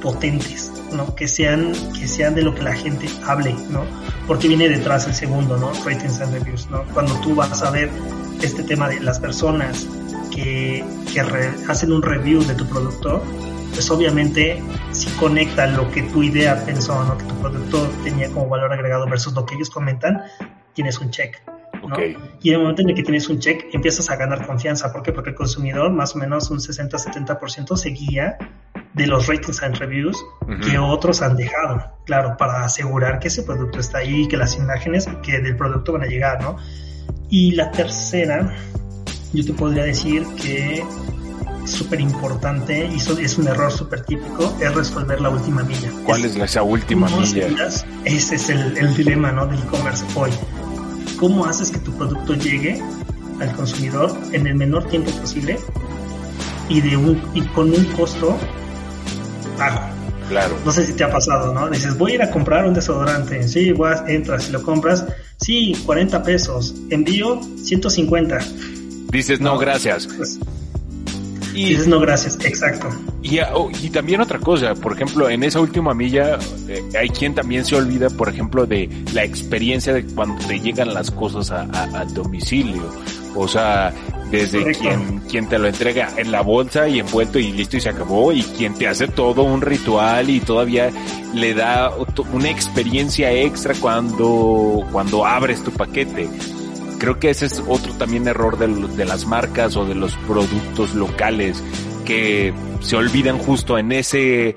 potentes, 0.02 0.70
¿no? 0.92 1.14
Que 1.14 1.28
sean, 1.28 1.72
que 1.98 2.06
sean 2.06 2.34
de 2.34 2.42
lo 2.42 2.54
que 2.54 2.62
la 2.62 2.74
gente 2.74 3.08
hable, 3.26 3.54
¿no? 3.70 3.84
Porque 4.26 4.48
viene 4.48 4.68
detrás 4.68 5.06
el 5.06 5.14
segundo, 5.14 5.56
¿no? 5.56 5.72
Ratings 5.84 6.20
and 6.20 6.34
reviews, 6.34 6.68
¿no? 6.70 6.84
Cuando 6.92 7.14
tú 7.20 7.34
vas 7.34 7.62
a 7.62 7.70
ver 7.70 7.88
este 8.42 8.62
tema 8.62 8.88
de 8.88 9.00
las 9.00 9.20
personas 9.20 9.86
que, 10.34 10.84
que 11.12 11.20
hacen 11.68 11.92
un 11.92 12.02
review 12.02 12.42
de 12.44 12.54
tu 12.54 12.66
producto, 12.66 13.22
pues 13.72 13.90
obviamente 13.90 14.62
si 14.92 15.10
conecta 15.12 15.66
lo 15.66 15.90
que 15.90 16.02
tu 16.02 16.22
idea 16.22 16.64
pensó, 16.64 17.02
¿no? 17.04 17.16
que 17.16 17.24
tu 17.24 17.34
producto 17.36 17.88
tenía 18.04 18.28
como 18.30 18.48
valor 18.48 18.72
agregado 18.72 19.06
versus 19.06 19.32
lo 19.34 19.46
que 19.46 19.54
ellos 19.54 19.70
comentan, 19.70 20.22
tienes 20.74 20.98
un 21.00 21.10
check. 21.10 21.40
¿no? 21.86 21.96
Y 22.40 22.50
en 22.50 22.54
el 22.54 22.60
momento 22.60 22.82
en 22.82 22.90
el 22.90 22.94
que 22.94 23.02
tienes 23.02 23.28
un 23.28 23.38
check, 23.38 23.66
empiezas 23.72 24.08
a 24.10 24.16
ganar 24.16 24.46
confianza. 24.46 24.92
¿Por 24.92 25.02
qué? 25.02 25.12
Porque 25.12 25.30
el 25.30 25.36
consumidor, 25.36 25.90
más 25.90 26.14
o 26.14 26.18
menos 26.18 26.50
un 26.50 26.58
60-70%, 26.58 27.76
se 27.76 27.88
guía 27.90 28.38
de 28.94 29.06
los 29.06 29.26
ratings 29.26 29.62
and 29.62 29.76
reviews 29.76 30.16
que 30.68 30.78
otros 30.78 31.22
han 31.22 31.36
dejado, 31.36 31.92
claro, 32.04 32.36
para 32.36 32.64
asegurar 32.64 33.18
que 33.18 33.28
ese 33.28 33.42
producto 33.42 33.80
está 33.80 33.98
ahí, 33.98 34.28
que 34.28 34.36
las 34.36 34.56
imágenes 34.56 35.08
que 35.22 35.40
del 35.40 35.56
producto 35.56 35.92
van 35.92 36.02
a 36.02 36.06
llegar, 36.06 36.42
¿no? 36.42 36.56
Y 37.32 37.52
la 37.52 37.70
tercera, 37.70 38.54
yo 39.32 39.42
te 39.42 39.54
podría 39.54 39.84
decir 39.84 40.22
que 40.36 40.84
es 41.64 41.70
súper 41.70 41.98
importante 42.02 42.90
y 42.92 42.96
es 42.96 43.38
un 43.38 43.48
error 43.48 43.72
súper 43.72 44.04
típico, 44.04 44.54
es 44.60 44.74
resolver 44.74 45.18
la 45.18 45.30
última 45.30 45.62
milla. 45.62 45.90
¿Cuál 46.04 46.26
es, 46.26 46.36
esa 46.36 46.62
última 46.62 47.08
milla? 47.08 47.46
ese 48.04 48.34
es 48.34 48.50
el, 48.50 48.76
el 48.76 48.94
dilema 48.94 49.32
¿no? 49.32 49.46
del 49.46 49.58
e-commerce 49.60 50.04
hoy. 50.14 50.30
¿Cómo 51.18 51.46
haces 51.46 51.70
que 51.70 51.78
tu 51.78 51.96
producto 51.96 52.34
llegue 52.34 52.78
al 53.40 53.50
consumidor 53.52 54.14
en 54.32 54.46
el 54.46 54.54
menor 54.54 54.86
tiempo 54.88 55.10
posible 55.12 55.58
y, 56.68 56.82
de 56.82 56.98
un, 56.98 57.18
y 57.32 57.40
con 57.46 57.70
un 57.70 57.84
costo 57.96 58.36
bajo? 59.56 59.88
Claro. 60.28 60.54
No 60.66 60.70
sé 60.70 60.86
si 60.86 60.92
te 60.92 61.04
ha 61.04 61.10
pasado, 61.10 61.54
¿no? 61.54 61.70
Dices, 61.70 61.96
voy 61.96 62.12
a 62.12 62.14
ir 62.16 62.22
a 62.24 62.30
comprar 62.30 62.66
un 62.66 62.74
desodorante. 62.74 63.48
Sí, 63.48 63.72
vas, 63.72 64.02
entras 64.06 64.50
y 64.50 64.52
lo 64.52 64.62
compras. 64.62 65.06
Sí, 65.42 65.76
40 65.84 66.22
pesos. 66.22 66.74
Envío 66.90 67.40
150. 67.42 68.38
Dices, 69.10 69.40
no, 69.40 69.58
gracias. 69.58 70.06
Pues, 70.06 70.38
y, 71.52 71.70
dices, 71.70 71.86
no, 71.86 72.00
gracias, 72.00 72.38
exacto. 72.44 72.88
Y, 73.22 73.40
oh, 73.40 73.70
y, 73.82 73.90
también 73.90 74.20
otra 74.20 74.38
cosa, 74.38 74.74
por 74.74 74.94
ejemplo, 74.94 75.28
en 75.28 75.42
esa 75.42 75.60
última 75.60 75.92
milla 75.92 76.38
eh, 76.68 76.82
hay 76.98 77.10
quien 77.10 77.34
también 77.34 77.64
se 77.64 77.76
olvida, 77.76 78.08
por 78.08 78.28
ejemplo, 78.28 78.66
de 78.66 78.88
la 79.12 79.24
experiencia 79.24 79.92
de 79.92 80.06
cuando 80.06 80.42
te 80.46 80.60
llegan 80.60 80.94
las 80.94 81.10
cosas 81.10 81.50
a, 81.50 81.62
a 81.72 82.04
domicilio. 82.06 82.82
O 83.34 83.48
sea, 83.48 83.92
desde 84.30 84.72
quien, 84.72 85.20
quien 85.28 85.48
te 85.48 85.58
lo 85.58 85.68
entrega 85.68 86.10
en 86.16 86.32
la 86.32 86.40
bolsa 86.40 86.88
y 86.88 87.00
envuelto 87.00 87.38
y 87.38 87.52
listo 87.52 87.76
y 87.76 87.80
se 87.80 87.90
acabó, 87.90 88.32
y 88.32 88.42
quien 88.42 88.74
te 88.74 88.88
hace 88.88 89.08
todo 89.08 89.42
un 89.42 89.60
ritual 89.60 90.30
y 90.30 90.40
todavía 90.40 90.90
le 91.34 91.54
da 91.54 91.90
una 92.32 92.50
experiencia 92.50 93.32
extra 93.32 93.74
cuando, 93.74 94.86
cuando 94.90 95.26
abres 95.26 95.62
tu 95.62 95.70
paquete. 95.70 96.28
Creo 96.98 97.18
que 97.18 97.30
ese 97.30 97.46
es 97.46 97.62
otro 97.66 97.92
también 97.94 98.28
error 98.28 98.58
de, 98.58 98.68
de 98.68 99.04
las 99.04 99.26
marcas 99.26 99.76
o 99.76 99.84
de 99.84 99.94
los 99.94 100.14
productos 100.18 100.94
locales 100.94 101.62
que 102.04 102.54
se 102.80 102.96
olvidan 102.96 103.38
justo 103.38 103.78
en 103.78 103.92
ese, 103.92 104.56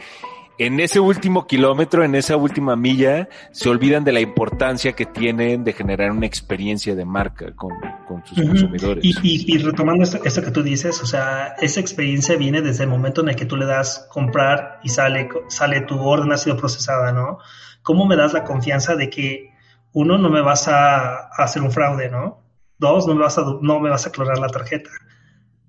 en 0.58 0.80
ese 0.80 1.00
último 1.00 1.48
kilómetro, 1.48 2.04
en 2.04 2.16
esa 2.16 2.38
última 2.38 2.76
milla, 2.76 3.28
se 3.52 3.70
olvidan 3.70 4.04
de 4.04 4.14
la 4.14 4.22
importancia 4.22 4.94
que 4.94 5.06
tienen 5.06 5.64
de 5.64 5.74
generar 5.74 6.12
una 6.12 6.26
experiencia 6.26 6.96
de 6.96 7.06
marca 7.06 7.54
con, 7.56 7.72
sus 8.26 8.42
consumidores. 8.42 9.04
Y, 9.04 9.58
retomando 9.58 10.04
esto, 10.04 10.22
que 10.22 10.52
tú 10.52 10.64
dices, 10.64 11.02
o 11.02 11.06
sea, 11.06 11.56
esa 11.60 11.80
experiencia 11.80 12.38
viene 12.38 12.62
desde 12.62 12.84
el 12.84 12.90
momento 12.90 13.22
en 13.22 13.30
el 13.30 13.36
que 13.36 13.46
tú 13.46 13.58
le 13.58 13.66
das 13.66 14.08
comprar 14.10 14.80
y 14.84 14.90
sale, 14.90 15.30
sale 15.50 15.82
tu 15.82 16.00
orden 16.00 16.32
ha 16.32 16.38
sido 16.38 16.56
procesada, 16.56 17.12
¿no? 17.12 17.40
¿Cómo 17.82 18.06
me 18.06 18.16
das 18.16 18.34
la 18.34 18.44
confianza 18.44 18.96
de 18.96 19.10
que, 19.10 19.52
uno, 19.92 20.18
no 20.18 20.30
me 20.30 20.42
vas 20.42 20.68
a, 20.68 21.28
hacer 21.38 21.62
un 21.62 21.72
fraude, 21.72 22.10
¿no? 22.10 22.42
Dos, 22.78 23.08
no 23.08 23.16
me 23.16 23.22
vas 23.22 23.38
a, 23.38 23.44
no 23.62 23.80
me 23.80 23.90
vas 23.90 24.08
a 24.08 24.12
clonar 24.12 24.38
la 24.40 24.50
tarjeta. 24.50 24.90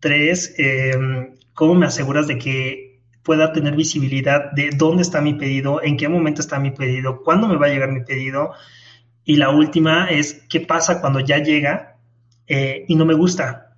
Tres, 0.00 0.54
em, 0.58 1.34
¿cómo 1.54 1.74
me 1.74 1.86
aseguras 1.86 2.26
de 2.26 2.38
que 2.38 2.85
pueda 3.26 3.52
tener 3.52 3.74
visibilidad 3.74 4.52
de 4.52 4.70
dónde 4.70 5.02
está 5.02 5.20
mi 5.20 5.34
pedido, 5.34 5.82
en 5.82 5.96
qué 5.96 6.08
momento 6.08 6.40
está 6.40 6.60
mi 6.60 6.70
pedido, 6.70 7.22
cuándo 7.24 7.48
me 7.48 7.56
va 7.56 7.66
a 7.66 7.70
llegar 7.70 7.90
mi 7.90 8.04
pedido. 8.04 8.52
Y 9.24 9.36
la 9.36 9.50
última 9.50 10.06
es 10.06 10.44
qué 10.48 10.60
pasa 10.60 11.00
cuando 11.00 11.18
ya 11.18 11.38
llega 11.38 11.98
eh, 12.46 12.84
y 12.86 12.94
no 12.94 13.04
me 13.04 13.14
gusta. 13.14 13.74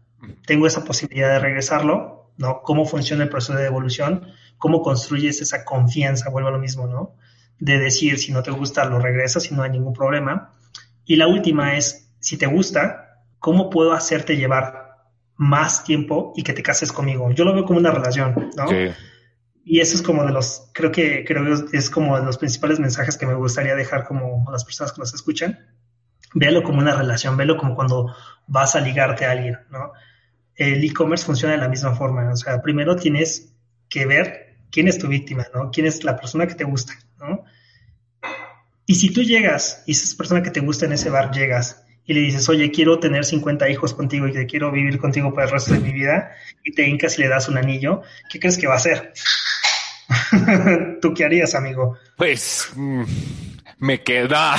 Tengo 0.46 0.66
esa 0.66 0.84
posibilidad 0.84 1.30
de 1.30 1.38
regresarlo, 1.38 2.30
¿no? 2.36 2.60
¿Cómo 2.60 2.84
funciona 2.84 3.22
el 3.22 3.30
proceso 3.30 3.54
de 3.54 3.62
devolución? 3.62 4.26
¿Cómo 4.58 4.82
construyes 4.82 5.40
esa 5.40 5.64
confianza? 5.64 6.28
Vuelvo 6.28 6.50
a 6.50 6.52
lo 6.52 6.58
mismo, 6.58 6.86
¿no? 6.86 7.14
De 7.58 7.78
decir, 7.78 8.18
si 8.18 8.32
no 8.32 8.42
te 8.42 8.50
gusta, 8.50 8.84
lo 8.84 8.98
regresas 8.98 9.50
y 9.50 9.54
no 9.54 9.62
hay 9.62 9.70
ningún 9.70 9.94
problema. 9.94 10.52
Y 11.06 11.16
la 11.16 11.26
última 11.26 11.74
es, 11.78 12.12
si 12.20 12.36
te 12.36 12.46
gusta, 12.46 13.22
¿cómo 13.38 13.70
puedo 13.70 13.94
hacerte 13.94 14.36
llevar 14.36 14.98
más 15.36 15.84
tiempo 15.84 16.34
y 16.36 16.42
que 16.42 16.52
te 16.52 16.62
cases 16.62 16.92
conmigo? 16.92 17.30
Yo 17.32 17.46
lo 17.46 17.54
veo 17.54 17.64
como 17.64 17.78
una 17.78 17.92
relación, 17.92 18.50
¿no? 18.54 18.66
Y 19.70 19.80
eso 19.80 19.96
es 19.96 20.02
como 20.02 20.24
de 20.24 20.32
los, 20.32 20.70
creo 20.72 20.90
que, 20.90 21.26
creo 21.26 21.44
es 21.72 21.90
como 21.90 22.18
de 22.18 22.24
los 22.24 22.38
principales 22.38 22.80
mensajes 22.80 23.18
que 23.18 23.26
me 23.26 23.34
gustaría 23.34 23.74
dejar 23.74 24.04
como 24.04 24.48
a 24.48 24.52
las 24.52 24.64
personas 24.64 24.94
que 24.94 25.00
nos 25.00 25.12
escuchan. 25.12 25.58
Véalo 26.32 26.62
como 26.62 26.78
una 26.78 26.94
relación, 26.94 27.36
véalo 27.36 27.58
como 27.58 27.74
cuando 27.74 28.14
vas 28.46 28.76
a 28.76 28.80
ligarte 28.80 29.26
a 29.26 29.32
alguien. 29.32 29.58
El 30.54 30.82
e-commerce 30.82 31.26
funciona 31.26 31.52
de 31.52 31.60
la 31.60 31.68
misma 31.68 31.94
forma, 31.94 32.30
o 32.32 32.36
sea, 32.36 32.62
primero 32.62 32.96
tienes 32.96 33.52
que 33.90 34.06
ver 34.06 34.56
quién 34.70 34.88
es 34.88 34.96
tu 34.96 35.06
víctima, 35.06 35.46
¿no? 35.54 35.70
Quién 35.70 35.86
es 35.86 36.02
la 36.02 36.16
persona 36.16 36.46
que 36.46 36.54
te 36.54 36.64
gusta, 36.64 36.94
¿no? 37.18 37.44
Y 38.86 38.94
si 38.94 39.12
tú 39.12 39.22
llegas 39.22 39.82
y 39.86 39.92
esa 39.92 40.16
persona 40.16 40.42
que 40.42 40.50
te 40.50 40.60
gusta 40.60 40.86
en 40.86 40.92
ese 40.92 41.10
bar 41.10 41.30
llegas 41.30 41.84
y 42.06 42.14
le 42.14 42.20
dices, 42.20 42.48
oye, 42.48 42.70
quiero 42.70 43.00
tener 43.00 43.26
50 43.26 43.68
hijos 43.68 43.92
contigo 43.92 44.26
y 44.26 44.46
quiero 44.46 44.72
vivir 44.72 44.98
contigo 44.98 45.34
por 45.34 45.42
el 45.42 45.50
resto 45.50 45.74
de 45.74 45.80
mi 45.80 45.92
vida, 45.92 46.30
y 46.64 46.72
te 46.72 46.88
hincas 46.88 47.18
y 47.18 47.22
le 47.22 47.28
das 47.28 47.50
un 47.50 47.58
anillo, 47.58 48.00
¿qué 48.30 48.40
crees 48.40 48.56
que 48.56 48.66
va 48.66 48.72
a 48.74 48.78
hacer? 48.78 49.12
¿Tú 51.00 51.12
qué 51.14 51.24
harías, 51.24 51.54
amigo? 51.54 51.98
Pues 52.16 52.70
mm, 52.74 53.02
me 53.78 54.02
queda. 54.02 54.56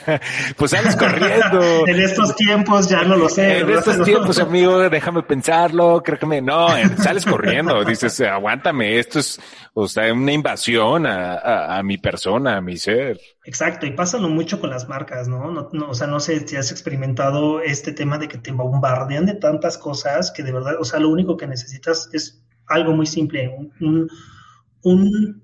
pues 0.56 0.70
sales 0.70 0.96
corriendo. 0.96 1.60
en 1.86 2.00
estos 2.00 2.34
tiempos 2.36 2.88
ya 2.88 3.02
no 3.02 3.16
lo 3.16 3.28
sé. 3.28 3.58
En 3.58 3.70
estos 3.70 4.04
tiempos, 4.04 4.38
amigo, 4.38 4.88
déjame 4.88 5.22
pensarlo. 5.22 6.02
Creo 6.02 6.18
que 6.18 6.26
me. 6.26 6.40
No, 6.40 6.68
sales 6.98 7.26
corriendo. 7.26 7.84
Dices, 7.84 8.20
aguántame, 8.20 8.98
esto 8.98 9.18
es, 9.18 9.40
o 9.74 9.88
sea, 9.88 10.12
una 10.12 10.32
invasión 10.32 11.06
a, 11.06 11.82
mi 11.82 11.98
persona, 11.98 12.58
a 12.58 12.60
mi 12.60 12.76
ser. 12.76 13.20
Exacto, 13.44 13.86
y 13.86 13.90
pásalo 13.90 14.28
mucho 14.28 14.60
con 14.60 14.70
las 14.70 14.88
marcas, 14.88 15.28
¿no? 15.28 15.50
¿no? 15.50 15.68
¿no? 15.72 15.90
O 15.90 15.94
sea, 15.94 16.06
no 16.06 16.20
sé 16.20 16.46
si 16.46 16.56
has 16.56 16.70
experimentado 16.70 17.60
este 17.60 17.92
tema 17.92 18.16
de 18.16 18.28
que 18.28 18.38
te 18.38 18.52
bombardean 18.52 19.26
de 19.26 19.34
tantas 19.34 19.76
cosas 19.76 20.30
que 20.30 20.42
de 20.42 20.52
verdad, 20.52 20.76
o 20.80 20.84
sea, 20.84 21.00
lo 21.00 21.10
único 21.10 21.36
que 21.36 21.46
necesitas 21.46 22.08
es 22.12 22.40
algo 22.66 22.92
muy 22.92 23.06
simple, 23.06 23.54
un 23.58 23.72
un 23.80 24.08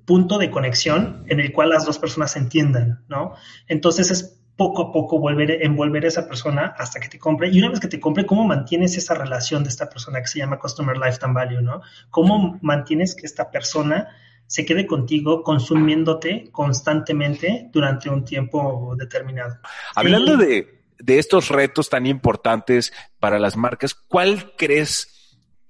punto 0.05 0.39
de 0.39 0.51
conexión 0.51 1.25
en 1.29 1.41
el 1.41 1.53
cual 1.53 1.71
las 1.71 1.87
dos 1.87 1.99
personas 1.99 2.33
se 2.33 2.39
entiendan, 2.39 3.05
¿no? 3.09 3.35
Entonces 3.67 4.11
es 4.11 4.41
poco 4.57 4.83
a 4.83 4.93
poco 4.93 5.19
volver, 5.19 5.63
envolver 5.63 6.05
a 6.05 6.09
esa 6.09 6.29
persona 6.29 6.75
hasta 6.77 7.01
que 7.01 7.09
te 7.09 7.19
compre. 7.19 7.49
Y 7.49 7.59
una 7.59 7.71
vez 7.71 7.81
que 7.81 7.89
te 7.89 7.99
compre, 7.99 8.27
¿cómo 8.27 8.45
mantienes 8.45 8.99
esa 8.99 9.15
relación 9.15 9.63
de 9.63 9.71
esta 9.71 9.89
persona 9.89 10.21
que 10.21 10.27
se 10.27 10.39
llama 10.39 10.59
Customer 10.59 10.95
Lifetime 10.99 11.33
Value, 11.33 11.63
¿no? 11.63 11.81
¿Cómo 12.11 12.59
mantienes 12.61 13.15
que 13.15 13.25
esta 13.25 13.51
persona 13.51 14.09
se 14.47 14.67
quede 14.67 14.87
contigo 14.87 15.43
consumiéndote 15.43 16.51
constantemente 16.53 17.71
durante 17.73 18.11
un 18.11 18.27
tiempo 18.27 18.95
determinado? 18.99 19.59
Hablando 19.95 20.37
de, 20.37 20.83
de 20.99 21.19
estos 21.19 21.49
retos 21.49 21.89
tan 21.89 22.05
importantes 22.05 22.93
para 23.19 23.39
las 23.39 23.57
marcas, 23.57 23.95
¿cuál 23.95 24.53
crees 24.59 25.20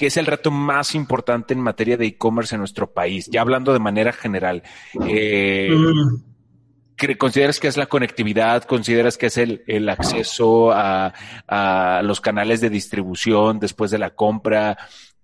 ¿Qué 0.00 0.06
es 0.06 0.16
el 0.16 0.24
reto 0.24 0.50
más 0.50 0.94
importante 0.94 1.52
en 1.52 1.60
materia 1.60 1.98
de 1.98 2.06
e-commerce 2.06 2.54
en 2.54 2.60
nuestro 2.60 2.90
país? 2.90 3.28
Ya 3.30 3.42
hablando 3.42 3.74
de 3.74 3.80
manera 3.80 4.14
general. 4.14 4.62
Eh. 5.06 5.68
¿Consideras 7.18 7.60
que 7.60 7.68
es 7.68 7.76
la 7.76 7.84
conectividad? 7.84 8.64
¿Consideras 8.64 9.18
que 9.18 9.26
es 9.26 9.36
el, 9.36 9.88
acceso 9.90 10.72
a, 10.72 11.12
los 12.02 12.22
canales 12.22 12.62
de 12.62 12.70
distribución 12.70 13.58
después 13.58 13.90
de 13.90 13.98
la 13.98 14.14
compra? 14.14 14.78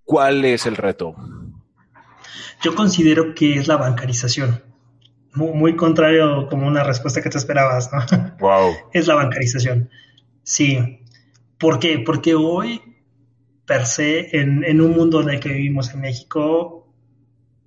¿Cuál 0.05 0.45
es 0.45 0.67
el 0.67 0.77
reto? 0.77 1.17
Yo 2.63 2.75
considero 2.75 3.35
que 3.35 3.55
es 3.55 3.69
la 3.69 3.79
bancarización. 3.79 4.63
Muy, 5.33 5.55
muy 5.55 5.75
contrario 5.75 6.49
como 6.51 6.67
una 6.67 6.85
respuesta 6.85 7.23
que 7.23 7.31
te 7.31 7.39
esperabas, 7.39 7.91
¿no? 7.95 8.05
Wow. 8.41 8.75
Es 8.93 9.07
la 9.07 9.15
bancarización. 9.15 9.89
Sí. 10.43 11.01
¿Por 11.57 11.79
qué? 11.79 12.03
Porque 12.05 12.35
hoy 12.35 12.83
per 13.67 13.85
se 13.85 14.37
en, 14.39 14.81
un 14.81 14.93
mundo 14.93 15.21
en 15.21 15.31
el 15.31 15.41
que 15.41 15.49
vivimos 15.49 15.93
en 15.93 16.01
México, 16.01 16.87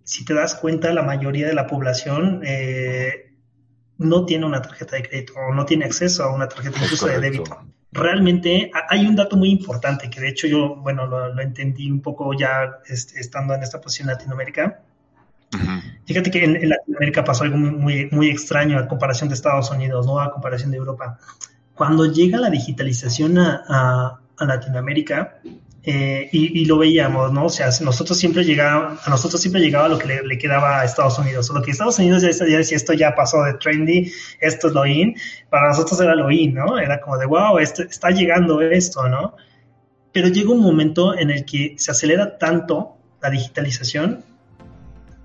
si 0.03 0.25
te 0.25 0.33
das 0.33 0.55
cuenta, 0.55 0.93
la 0.93 1.03
mayoría 1.03 1.45
de 1.45 1.53
la 1.53 1.67
población 1.67 2.41
eh, 2.45 3.33
no 3.97 4.25
tiene 4.25 4.45
una 4.45 4.61
tarjeta 4.61 4.95
de 4.95 5.03
crédito 5.03 5.33
o 5.35 5.53
no 5.53 5.65
tiene 5.65 5.85
acceso 5.85 6.23
a 6.23 6.33
una 6.33 6.47
tarjeta 6.47 6.79
incluso 6.81 7.07
de 7.07 7.19
débito. 7.19 7.65
Realmente 7.91 8.71
hay 8.89 9.05
un 9.05 9.15
dato 9.15 9.35
muy 9.35 9.49
importante 9.49 10.09
que 10.09 10.21
de 10.21 10.29
hecho 10.29 10.47
yo, 10.47 10.75
bueno, 10.77 11.05
lo, 11.05 11.39
entendí 11.41 11.91
un 11.91 12.01
poco 12.01 12.33
ya 12.33 12.79
este, 12.87 13.19
estando 13.19 13.53
en 13.53 13.63
esta 13.63 13.81
posición 13.81 14.09
en 14.09 14.15
Latinoamérica. 14.15 14.81
Fíjate 16.05 16.31
que 16.31 16.43
en, 16.43 16.69
Latinoamérica 16.69 17.23
pasó 17.23 17.43
algo 17.43 17.57
muy, 17.57 18.07
muy, 18.11 18.29
extraño 18.29 18.77
a 18.77 18.87
comparación 18.87 19.27
de 19.29 19.35
Estados 19.35 19.69
Unidos, 19.71 20.05
¿no? 20.05 20.19
A 20.19 20.31
comparación 20.31 20.71
de 20.71 20.77
Europa. 20.77 21.19
Cuando 21.73 22.05
llega 22.05 22.37
la 22.37 22.51
digitalización 22.51 23.39
a, 23.39 24.21
a 24.37 24.45
Latinoamérica, 24.45 25.39
eh, 25.83 26.27
y, 26.33 26.65
lo 26.65 26.77
veíamos, 26.77 27.31
¿no? 27.31 27.45
O 27.45 27.49
sea, 27.49 27.69
nosotros 27.81 28.17
siempre 28.17 28.43
llegaba, 28.43 28.99
a 29.03 29.09
nosotros 29.09 29.39
siempre 29.39 29.61
llegaba 29.61 29.87
lo 29.87 29.97
que 29.97 30.21
le, 30.21 30.37
quedaba 30.37 30.81
a 30.81 30.85
Estados 30.85 31.17
Unidos, 31.19 31.49
o 31.49 31.53
lo 31.53 31.61
que 31.61 31.71
Estados 31.71 31.97
Unidos 31.99 32.21
ya, 32.21 32.27
decía, 32.27 32.75
esto 32.75 32.93
ya 32.93 33.15
pasó 33.15 33.43
de 33.43 33.53
trendy, 33.53 34.11
esto 34.41 34.67
es 34.67 34.73
lo 34.73 34.85
in, 34.85 35.15
para 35.49 35.69
nosotros 35.69 35.99
era 36.01 36.15
lo 36.15 36.29
in, 36.31 36.53
¿no? 36.53 36.77
Era 36.77 36.99
como 36.99 37.17
de, 37.17 37.25
wow, 37.25 37.57
esto, 37.59 37.83
está 37.83 38.09
llegando 38.09 38.61
esto, 38.61 39.07
¿no? 39.07 39.35
Pero 40.11 40.27
llega 40.27 40.51
un 40.51 40.61
momento 40.61 41.17
en 41.17 41.29
el 41.29 41.45
que 41.45 41.75
se 41.77 41.91
acelera 41.91 42.37
tanto 42.37 42.97
la 43.21 43.29
digitalización 43.29 44.23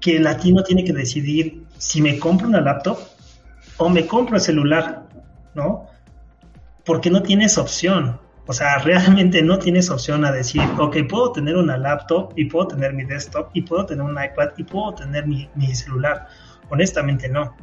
que 0.00 0.18
el 0.18 0.24
latino 0.24 0.62
tiene 0.62 0.84
que 0.84 0.92
decidir 0.92 1.64
si 1.78 2.00
me 2.00 2.18
compro 2.18 2.46
una 2.46 2.60
laptop 2.60 2.98
o 3.78 3.88
me 3.88 4.06
compro 4.06 4.36
el 4.36 4.42
celular, 4.42 5.08
¿no? 5.54 5.88
Porque 6.84 7.10
no 7.10 7.22
tienes 7.22 7.58
opción. 7.58 8.20
O 8.46 8.52
sea, 8.52 8.78
realmente 8.84 9.42
no 9.42 9.58
tienes 9.58 9.90
opción 9.90 10.24
a 10.24 10.32
decir, 10.32 10.62
ok, 10.78 10.96
puedo 11.08 11.32
tener 11.32 11.56
una 11.56 11.76
laptop 11.76 12.32
y 12.36 12.46
puedo 12.46 12.68
tener 12.68 12.92
mi 12.92 13.04
desktop 13.04 13.50
y 13.54 13.62
puedo 13.62 13.86
tener 13.86 14.04
un 14.04 14.12
iPad 14.12 14.50
y 14.56 14.64
puedo 14.64 14.94
tener 14.94 15.26
mi, 15.26 15.48
celular. 15.74 16.28
Honestamente 16.70 17.28
no. 17.28 17.54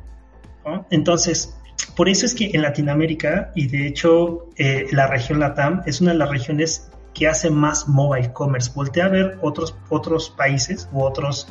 Entonces, 0.91 1.57
por 1.95 2.07
eso 2.07 2.25
es 2.25 2.35
que 2.35 2.51
en 2.53 2.61
Latinoamérica 2.61 3.51
y 3.55 3.67
de 3.67 3.87
hecho 3.87 4.47
eh, 4.57 4.85
la 4.91 5.07
región 5.07 5.39
LATAM 5.39 5.81
es 5.87 6.01
una 6.01 6.11
de 6.11 6.19
las 6.19 6.29
regiones 6.29 6.91
que 7.13 7.27
hace 7.27 7.49
más 7.49 7.87
mobile 7.87 8.31
commerce. 8.31 8.71
Voltea 8.73 9.05
a 9.05 9.09
ver 9.09 9.37
otros, 9.41 9.75
otros 9.89 10.29
países 10.29 10.87
u 10.91 11.01
otros 11.01 11.47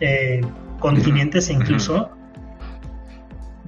eh, 0.00 0.42
continentes 0.78 1.50
incluso 1.50 2.10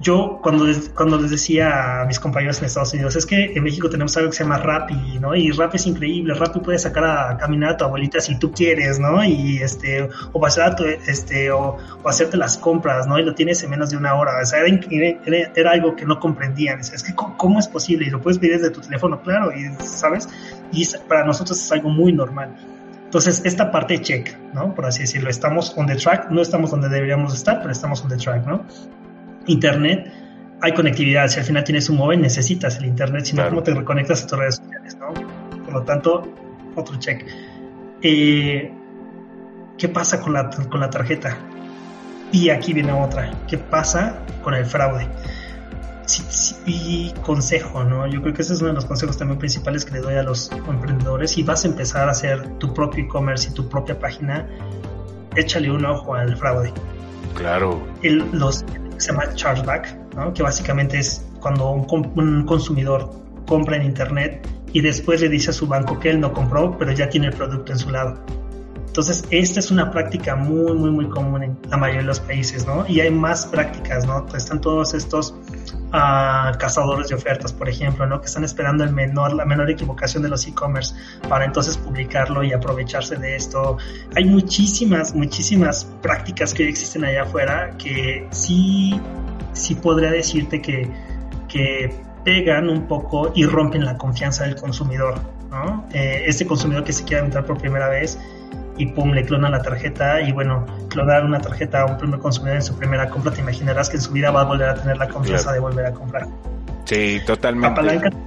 yo 0.03 0.39
cuando 0.43 0.65
cuando 0.93 1.17
les 1.17 1.31
decía 1.31 2.01
a 2.01 2.05
mis 2.05 2.19
compañeros 2.19 2.59
en 2.59 2.65
Estados 2.65 2.93
Unidos, 2.93 3.15
es 3.15 3.25
que 3.25 3.53
en 3.55 3.63
México 3.63 3.89
tenemos 3.89 4.15
algo 4.17 4.29
que 4.29 4.35
se 4.35 4.43
llama 4.43 4.57
Rappi, 4.57 5.17
¿no? 5.19 5.33
Y 5.33 5.49
Rappi 5.51 5.77
es 5.77 5.87
increíble, 5.87 6.33
Rappi 6.33 6.59
puede 6.59 6.77
sacar 6.77 7.05
a 7.05 7.37
caminar 7.37 7.71
a 7.71 7.77
tu 7.77 7.85
abuelita 7.85 8.19
si 8.19 8.37
tú 8.37 8.51
quieres, 8.51 8.99
¿no? 8.99 9.23
Y 9.23 9.57
este, 9.57 10.09
o 10.33 10.39
pasar 10.41 10.71
a 10.71 10.75
tu, 10.75 10.83
este, 10.83 11.51
o, 11.51 11.77
hacerte 12.05 12.35
las 12.35 12.57
compras, 12.57 13.07
¿no? 13.07 13.17
Y 13.17 13.23
lo 13.23 13.33
tienes 13.33 13.63
en 13.63 13.69
menos 13.69 13.89
de 13.89 13.97
una 13.97 14.13
hora, 14.15 14.33
o 14.41 14.45
sea, 14.45 14.59
era, 14.59 15.49
era, 15.55 15.71
algo 15.71 15.95
que 15.95 16.05
no 16.05 16.19
comprendían, 16.19 16.81
es 16.81 17.01
que 17.01 17.15
¿cómo, 17.15 17.59
es 17.59 17.67
posible? 17.67 18.05
Y 18.05 18.09
lo 18.09 18.21
puedes 18.21 18.37
pedir 18.37 18.57
desde 18.57 18.71
tu 18.71 18.81
teléfono, 18.81 19.21
claro, 19.21 19.51
y 19.51 19.73
¿sabes? 19.85 20.27
Y 20.73 20.85
para 21.07 21.23
nosotros 21.23 21.59
es 21.59 21.71
algo 21.71 21.89
muy 21.89 22.11
normal. 22.11 22.55
Entonces, 23.05 23.41
esta 23.45 23.71
parte 23.71 24.01
check, 24.01 24.35
¿no? 24.53 24.75
Por 24.75 24.85
así 24.85 25.01
decirlo, 25.01 25.29
estamos 25.29 25.73
on 25.77 25.87
the 25.87 25.95
track, 25.95 26.29
no 26.29 26.41
estamos 26.41 26.71
donde 26.71 26.89
deberíamos 26.89 27.33
estar, 27.33 27.59
pero 27.59 27.71
estamos 27.71 28.01
on 28.01 28.09
the 28.09 28.17
track, 28.17 28.45
¿no? 28.45 28.65
Internet, 29.47 30.11
hay 30.61 30.73
conectividad. 30.73 31.27
Si 31.27 31.39
al 31.39 31.45
final 31.45 31.63
tienes 31.63 31.89
un 31.89 31.97
móvil, 31.97 32.21
necesitas 32.21 32.77
el 32.77 32.85
Internet, 32.85 33.25
si 33.25 33.35
no, 33.35 33.47
¿cómo 33.49 33.63
te 33.63 33.73
reconectas 33.73 34.23
a 34.23 34.27
tus 34.27 34.39
redes 34.39 34.55
sociales? 34.55 34.97
¿no? 34.97 35.13
Por 35.63 35.73
lo 35.73 35.83
tanto, 35.83 36.23
otro 36.75 36.97
check. 36.97 37.25
Eh, 38.01 38.71
¿Qué 39.77 39.89
pasa 39.89 40.21
con 40.21 40.33
la, 40.33 40.49
con 40.49 40.79
la 40.79 40.89
tarjeta? 40.89 41.37
Y 42.31 42.49
aquí 42.49 42.73
viene 42.73 42.91
otra. 42.91 43.31
¿Qué 43.47 43.57
pasa 43.57 44.19
con 44.43 44.53
el 44.53 44.65
fraude? 44.65 45.07
y 46.65 47.11
consejo, 47.23 47.83
¿no? 47.83 48.07
Yo 48.07 48.21
creo 48.21 48.33
que 48.33 48.41
ese 48.41 48.53
es 48.53 48.59
uno 48.59 48.69
de 48.69 48.75
los 48.75 48.85
consejos 48.85 49.17
también 49.17 49.39
principales 49.39 49.85
que 49.85 49.93
le 49.93 49.99
doy 49.99 50.15
a 50.15 50.23
los 50.23 50.51
emprendedores. 50.51 51.31
Si 51.31 51.43
vas 51.43 51.63
a 51.65 51.67
empezar 51.67 52.07
a 52.07 52.11
hacer 52.11 52.57
tu 52.59 52.73
propio 52.73 53.05
e-commerce 53.05 53.49
y 53.49 53.53
tu 53.53 53.69
propia 53.69 53.97
página, 53.97 54.47
échale 55.35 55.71
un 55.71 55.85
ojo 55.85 56.13
al 56.13 56.35
fraude. 56.37 56.73
Claro. 57.35 57.85
El, 58.01 58.29
los 58.31 58.63
se 59.03 59.11
llama 59.11 59.33
chargeback, 59.33 60.15
¿no? 60.15 60.33
que 60.33 60.43
básicamente 60.43 60.97
es 60.97 61.25
cuando 61.39 61.71
un, 61.71 62.45
consumidor 62.45 63.11
compra 63.45 63.75
en 63.75 63.83
Internet 63.83 64.47
y 64.71 64.81
después 64.81 65.21
le 65.21 65.29
dice 65.29 65.49
a 65.49 65.53
su 65.53 65.67
banco 65.67 65.99
que 65.99 66.09
él 66.09 66.19
no 66.19 66.31
compró, 66.31 66.77
pero 66.77 66.93
ya 66.93 67.09
tiene 67.09 67.27
el 67.27 67.33
producto 67.33 67.73
en 67.73 67.77
su 67.79 67.89
lado. 67.89 68.17
Entonces, 68.93 69.25
esta 69.31 69.59
es 69.59 69.71
una 69.71 69.89
práctica 69.89 70.35
muy, 70.35 70.73
muy, 70.75 70.91
muy 70.91 71.09
común 71.09 71.41
en 71.41 71.57
la 71.67 71.77
mayoría 71.77 72.01
de 72.01 72.05
los 72.05 72.19
países, 72.19 72.67
¿no? 72.67 72.85
Y 72.87 72.99
hay 72.99 73.09
más 73.09 73.47
prácticas, 73.47 74.05
¿no? 74.05 74.23
Están 74.37 74.61
todos 74.61 74.93
estos 74.93 75.33
uh, 75.87 76.55
cazadores 76.59 77.07
de 77.07 77.15
ofertas, 77.15 77.51
por 77.51 77.67
ejemplo, 77.67 78.05
¿no? 78.05 78.21
Que 78.21 78.27
están 78.27 78.43
esperando 78.43 78.83
el 78.83 78.93
menor, 78.93 79.33
la 79.33 79.45
menor 79.45 79.71
equivocación 79.71 80.21
de 80.21 80.29
los 80.29 80.45
e-commerce 80.45 80.93
para 81.27 81.43
entonces 81.43 81.75
publicarlo 81.75 82.43
y 82.43 82.53
aprovecharse 82.53 83.15
de 83.15 83.35
esto. 83.35 83.77
Hay 84.15 84.25
muchísimas, 84.25 85.15
muchísimas 85.15 85.85
prácticas 86.03 86.53
que 86.53 86.69
existen 86.69 87.03
allá 87.03 87.23
afuera 87.23 87.75
que 87.79 88.27
sí, 88.29 89.01
sí 89.53 89.73
podría 89.73 90.11
decirte 90.11 90.61
que, 90.61 90.87
que 91.47 91.99
pegan 92.23 92.69
un 92.69 92.85
poco 92.87 93.31
y 93.33 93.47
rompen 93.47 93.85
la 93.85 93.97
confianza 93.97 94.43
del 94.43 94.55
consumidor, 94.55 95.15
¿no? 95.49 95.87
Eh, 95.93 96.25
este 96.27 96.45
consumidor 96.45 96.83
que 96.83 96.93
se 96.93 97.03
quiere 97.03 97.25
entrar 97.25 97.43
por 97.43 97.57
primera 97.57 97.89
vez 97.89 98.19
y 98.77 98.87
pum, 98.87 99.11
le 99.11 99.23
clona 99.23 99.49
la 99.49 99.61
tarjeta 99.61 100.21
y 100.21 100.31
bueno, 100.31 100.65
clonar 100.89 101.25
una 101.25 101.39
tarjeta 101.39 101.81
a 101.81 101.85
un 101.85 101.97
primer 101.97 102.19
consumidor 102.19 102.57
en 102.57 102.63
su 102.63 102.75
primera 102.75 103.09
compra, 103.09 103.31
te 103.31 103.41
imaginarás 103.41 103.89
que 103.89 103.97
en 103.97 104.01
su 104.01 104.11
vida 104.11 104.31
va 104.31 104.41
a 104.41 104.45
volver 104.45 104.69
a 104.69 104.75
tener 104.75 104.97
la 104.97 105.07
confianza 105.07 105.51
de 105.51 105.59
volver 105.59 105.85
a 105.85 105.91
comprar. 105.91 106.27
Sí, 106.85 107.19
totalmente. 107.25 107.67
Apaláncate 107.67 108.17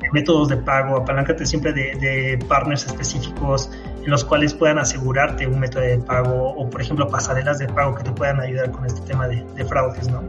de 0.00 0.10
métodos 0.12 0.48
de 0.48 0.56
pago, 0.56 0.96
apaláncate 0.96 1.44
siempre 1.44 1.72
de, 1.72 2.38
partners 2.48 2.86
específicos 2.86 3.70
en 4.02 4.10
los 4.10 4.24
cuales 4.24 4.54
puedan 4.54 4.78
asegurarte 4.78 5.46
un 5.46 5.58
método 5.58 5.82
de 5.82 5.98
pago 5.98 6.50
o 6.50 6.70
por 6.70 6.80
ejemplo 6.80 7.08
pasarelas 7.08 7.58
de 7.58 7.66
pago 7.66 7.96
que 7.96 8.04
te 8.04 8.12
puedan 8.12 8.40
ayudar 8.40 8.70
con 8.70 8.86
este 8.86 9.00
tema 9.00 9.26
de, 9.26 9.44
de 9.56 9.64
fraudes, 9.64 10.08
¿no? 10.08 10.22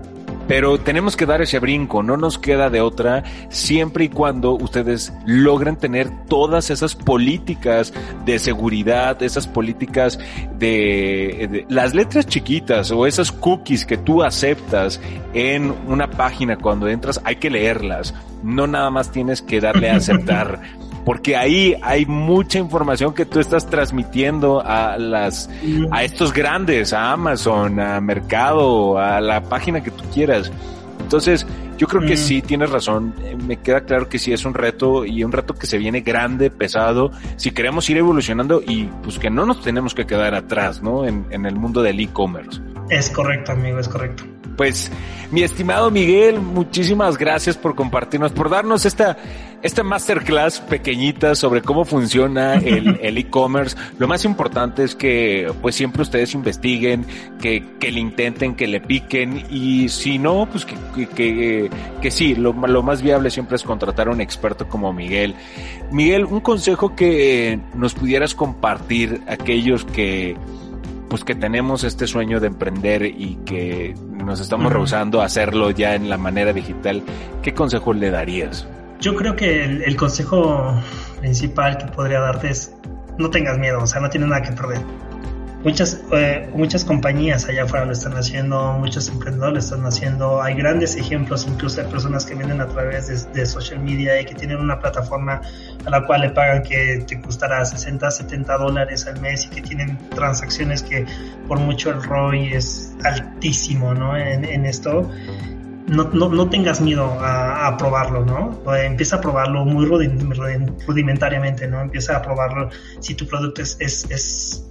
Pero 0.47 0.79
tenemos 0.79 1.17
que 1.17 1.25
dar 1.25 1.41
ese 1.41 1.60
brinco, 1.60 2.03
no 2.03 2.15
nos 2.15 2.38
queda 2.38 2.69
de 2.69 2.81
otra, 2.81 3.23
siempre 3.49 4.05
y 4.05 4.10
cuando 4.10 4.53
ustedes 4.53 5.13
logren 5.25 5.75
tener 5.75 6.10
todas 6.27 6.69
esas 6.69 6.95
políticas 6.95 7.93
de 8.25 8.39
seguridad, 8.39 9.21
esas 9.21 9.45
políticas 9.45 10.19
de, 10.57 11.65
las 11.69 11.93
letras 11.93 12.27
chiquitas 12.27 12.91
o 12.91 13.05
esas 13.05 13.31
cookies 13.31 13.86
que 13.86 13.97
tú 13.97 14.23
aceptas 14.23 15.01
en 15.33 15.73
una 15.88 16.10
página 16.10 16.57
cuando 16.57 16.88
entras, 16.88 17.19
hay 17.23 17.36
que 17.36 17.49
leerlas. 17.49 18.13
No 18.43 18.67
nada 18.67 18.89
más 18.89 19.12
tienes 19.12 19.41
que 19.41 19.60
darle 19.60 19.89
a 19.89 19.97
aceptar. 19.97 20.62
porque 21.08 21.38
ahí 21.38 21.74
hay 21.84 22.06
mucha 22.06 22.60
información 22.60 23.13
que 23.13 23.26
tú 23.26 23.39
estás 23.39 23.65
transmitiendo 23.70 24.62
a 24.62 24.98
las 24.98 25.50
a 25.89 26.04
estos 26.04 26.34
grandes, 26.34 26.91
a 26.91 27.13
Amazon, 27.13 27.80
a 27.80 28.02
Mercado, 28.02 29.00
a 29.00 29.22
la 29.22 29.41
página 29.41 29.82
que 29.82 29.89
tú 29.89 30.04
quieras. 30.13 30.52
Entonces, 31.00 31.48
yo 31.78 31.88
creo 31.88 32.02
que 32.02 32.15
mm. 32.15 32.17
sí, 32.17 32.41
tienes 32.41 32.72
razón. 32.72 33.13
Me 33.48 33.56
queda 33.56 33.86
claro 33.86 34.10
que 34.10 34.20
sí 34.20 34.34
es 34.34 34.43
un 34.43 34.54
reto 34.54 35.06
y 35.06 35.24
un 35.24 35.32
reto 35.32 35.54
que 35.54 35.65
se 35.65 35.78
viene 35.78 36.02
grande, 36.02 36.50
pesado. 36.50 37.12
Si 37.38 37.52
queremos 37.52 37.89
ir 37.89 37.96
evolucionando 37.96 38.62
y 38.67 38.89
pues 39.02 39.17
que 39.17 39.30
no 39.30 39.46
nos 39.46 39.62
tenemos 39.62 39.96
que 39.96 40.06
quedar 40.06 40.36
atrás, 40.36 40.84
¿no? 40.84 41.06
En, 41.06 41.26
en 41.30 41.46
el 41.46 41.56
mundo 41.56 41.82
del 41.82 42.02
e-commerce. 42.02 42.60
Es 42.89 43.10
correcto, 43.12 43.54
amigo, 43.54 43.80
es 43.80 43.88
correcto. 43.88 44.26
Pues, 44.58 44.91
mi 45.32 45.43
estimado 45.43 45.91
Miguel, 45.91 46.41
muchísimas 46.41 47.15
gracias 47.17 47.56
por 47.56 47.76
compartirnos, 47.76 48.32
por 48.32 48.50
darnos 48.50 48.86
esta, 48.86 49.15
esta 49.63 49.84
masterclass 49.84 50.60
pequeñita 50.60 51.36
sobre 51.36 51.62
cómo 51.62 51.86
funciona 51.86 52.56
el 52.56 53.17
e-commerce. 53.17 53.76
lo 53.98 54.08
más 54.08 54.26
importante 54.26 54.84
es 54.84 54.96
que, 54.96 55.52
pues, 55.62 55.76
siempre 55.76 56.02
ustedes 56.02 56.34
investiguen, 56.34 57.06
que, 57.41 57.63
que 57.80 57.91
le 57.91 58.00
intenten, 58.00 58.56
que 58.56 58.67
le 58.67 58.82
piquen 58.82 59.46
y 59.50 59.89
si 59.89 60.20
no, 60.20 60.48
pues 60.50 60.65
que, 60.65 61.08
que, 61.08 61.70
que, 62.02 62.12
sí, 62.12 62.36
lo, 62.36 62.54
lo 62.54 62.84
más 62.84 63.02
viable 63.02 63.30
siempre 63.30 63.56
es 63.56 63.63
contratar 63.63 64.08
a 64.08 64.12
un 64.12 64.22
experto 64.22 64.67
como 64.67 64.93
Miguel. 64.93 65.36
Miguel, 65.91 66.26
un 66.26 66.41
consejo 66.41 66.96
que 66.96 67.60
nos 67.76 67.93
pudieras 67.93 68.36
compartir 68.36 69.22
aquellos 69.28 69.86
que, 69.86 70.38
pues 71.10 71.24
que 71.24 71.36
tenemos 71.36 71.84
este 71.84 72.08
sueño 72.08 72.39
de 72.39 72.48
emprender 72.48 73.06
y 73.06 73.38
que 73.46 73.96
nos 74.12 74.39
estamos 74.39 74.72
rehusando 74.72 75.22
a 75.22 75.26
hacerlo 75.26 75.72
ya 75.72 75.96
en 75.96 76.10
la 76.10 76.17
manera 76.17 76.54
digital, 76.54 77.02
¿qué 77.41 77.54
consejo 77.54 77.93
le 77.93 78.12
darías? 78.12 78.67
Yo 78.99 79.15
creo 79.15 79.36
que 79.36 79.63
el, 79.63 79.95
consejo 79.95 80.73
principal 81.19 81.77
que 81.77 81.86
podría 81.86 82.19
darte 82.19 82.49
es 82.49 82.73
no 83.17 83.29
tengas 83.29 83.57
miedo, 83.57 83.79
o 83.81 83.88
sea, 83.88 84.01
no 84.01 84.10
tienes 84.10 84.29
nada 84.29 84.41
que 84.41 84.51
perder. 84.51 84.79
Muchas, 85.63 86.01
eh, 86.12 86.49
muchas 86.53 86.86
compañías 86.86 87.47
allá 87.49 87.63
afuera 87.63 87.86
lo 87.86 87.91
están 87.91 88.13
haciendo, 88.13 88.73
muchos 88.73 89.10
emprendedores 89.10 89.53
lo 89.53 89.60
están 89.60 89.86
haciendo. 89.86 90.41
Hay 90.41 90.53
grandes 90.55 90.95
ejemplos, 90.95 91.45
incluso 91.47 91.81
de 91.81 91.89
personas 91.89 92.25
que 92.25 92.36
venden 92.36 92.62
a 92.62 92.67
través 92.67 93.33
de, 93.33 93.45
social 93.45 93.79
media 93.79 94.21
y 94.21 94.25
que 94.25 94.36
tienen 94.36 94.57
una 94.57 94.79
plataforma 94.79 95.41
a 95.83 95.89
la 95.89 96.05
cual 96.05 96.21
le 96.21 96.29
pagan 96.29 96.62
que 96.62 97.03
te 97.07 97.19
costará 97.19 97.65
60, 97.65 98.10
70 98.10 98.57
dólares 98.57 99.07
al 99.07 99.19
mes 99.19 99.45
y 99.45 99.49
que 99.49 99.62
tienen 99.62 99.97
transacciones 100.10 100.83
que 100.83 101.05
por 101.47 101.60
mucho 101.60 101.89
el 101.89 102.03
ROI 102.03 102.53
es 102.53 102.95
altísimo 103.03 103.93
¿no? 103.93 104.15
en, 104.15 104.65
esto. 104.65 105.10
No, 105.88 106.04
no, 106.04 106.30
no, 106.30 106.50
tengas 106.50 106.82
miedo 106.82 107.06
a, 107.21 107.76
probarlo, 107.78 108.26
¿no? 108.26 108.76
Empieza 108.76 109.15
a 109.15 109.21
probarlo 109.21 109.63
muy 109.63 109.86
rudimentariamente, 109.86 111.67
¿no? 111.67 111.82
Empieza 111.82 112.17
a 112.17 112.21
probarlo 112.21 112.69
si 113.00 113.15
tu 113.15 113.26
producto 113.26 113.62
es, 113.62 113.78
es, 113.80 114.06
es 114.12 114.67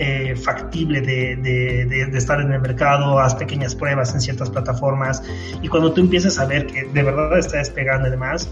eh, 0.00 0.36
factible 0.36 1.00
de, 1.00 2.08
estar 2.16 2.40
en 2.40 2.52
el 2.52 2.60
mercado, 2.60 3.18
haz 3.18 3.34
pequeñas 3.34 3.74
pruebas 3.74 4.14
en 4.14 4.20
ciertas 4.20 4.48
plataformas 4.48 5.22
y 5.60 5.66
cuando 5.66 5.92
tú 5.92 6.00
empieces 6.00 6.38
a 6.38 6.46
ver 6.46 6.66
que 6.66 6.84
de 6.84 7.02
verdad 7.02 7.36
está 7.36 7.58
despegando 7.58 8.06
y 8.06 8.12
demás, 8.12 8.48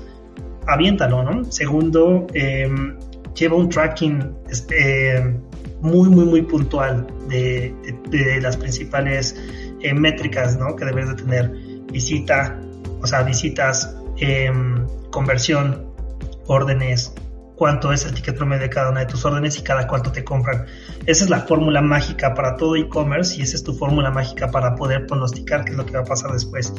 aviéntalo, 0.67 1.23
¿no? 1.23 1.45
Segundo, 1.45 2.27
em, 2.35 2.99
lleva 3.35 3.57
un 3.57 3.69
tracking 3.69 4.35
este, 4.51 5.39
muy, 5.81 6.09
muy, 6.09 6.25
muy 6.25 6.43
puntual 6.43 7.07
de, 7.29 7.75
las 8.41 8.57
principales 8.57 9.37
eh, 9.81 9.95
métricas, 9.95 10.57
¿no? 10.59 10.77
Que 10.77 10.85
debes 10.85 11.09
de 11.09 11.15
tener. 11.15 11.53
Visita, 11.93 12.61
o 13.01 13.07
sea, 13.07 13.23
visitas, 13.23 13.97
em, 14.19 14.87
conversión, 15.11 15.87
órdenes, 16.47 17.15
cuánto 17.57 17.93
es 17.93 18.05
el 18.05 18.15
ticket 18.15 18.37
promedio 18.37 18.63
de 18.63 18.71
cada 18.71 18.91
una 18.91 19.01
de 19.01 19.07
tus 19.07 19.25
órdenes 19.25 19.59
y 19.59 19.63
cada 19.63 19.87
cuánto 19.87 20.13
te 20.13 20.23
compran. 20.25 20.67
Esa 21.07 21.25
es 21.25 21.31
la 21.31 21.41
fórmula 21.41 21.81
mágica 21.81 22.35
para 22.35 22.57
todo 22.57 22.77
e-commerce 22.77 23.37
y 23.37 23.43
esa 23.43 23.57
es 23.57 23.65
tu 23.65 23.75
fórmula 23.75 24.11
mágica 24.11 24.51
para 24.51 24.75
poder 24.75 25.07
pronosticar 25.07 25.65
qué 25.65 25.73
es 25.73 25.79
lo 25.79 25.87
que 25.87 25.95
va 25.95 26.01
a 26.01 26.05
pasar 26.05 26.33
después. 26.33 26.73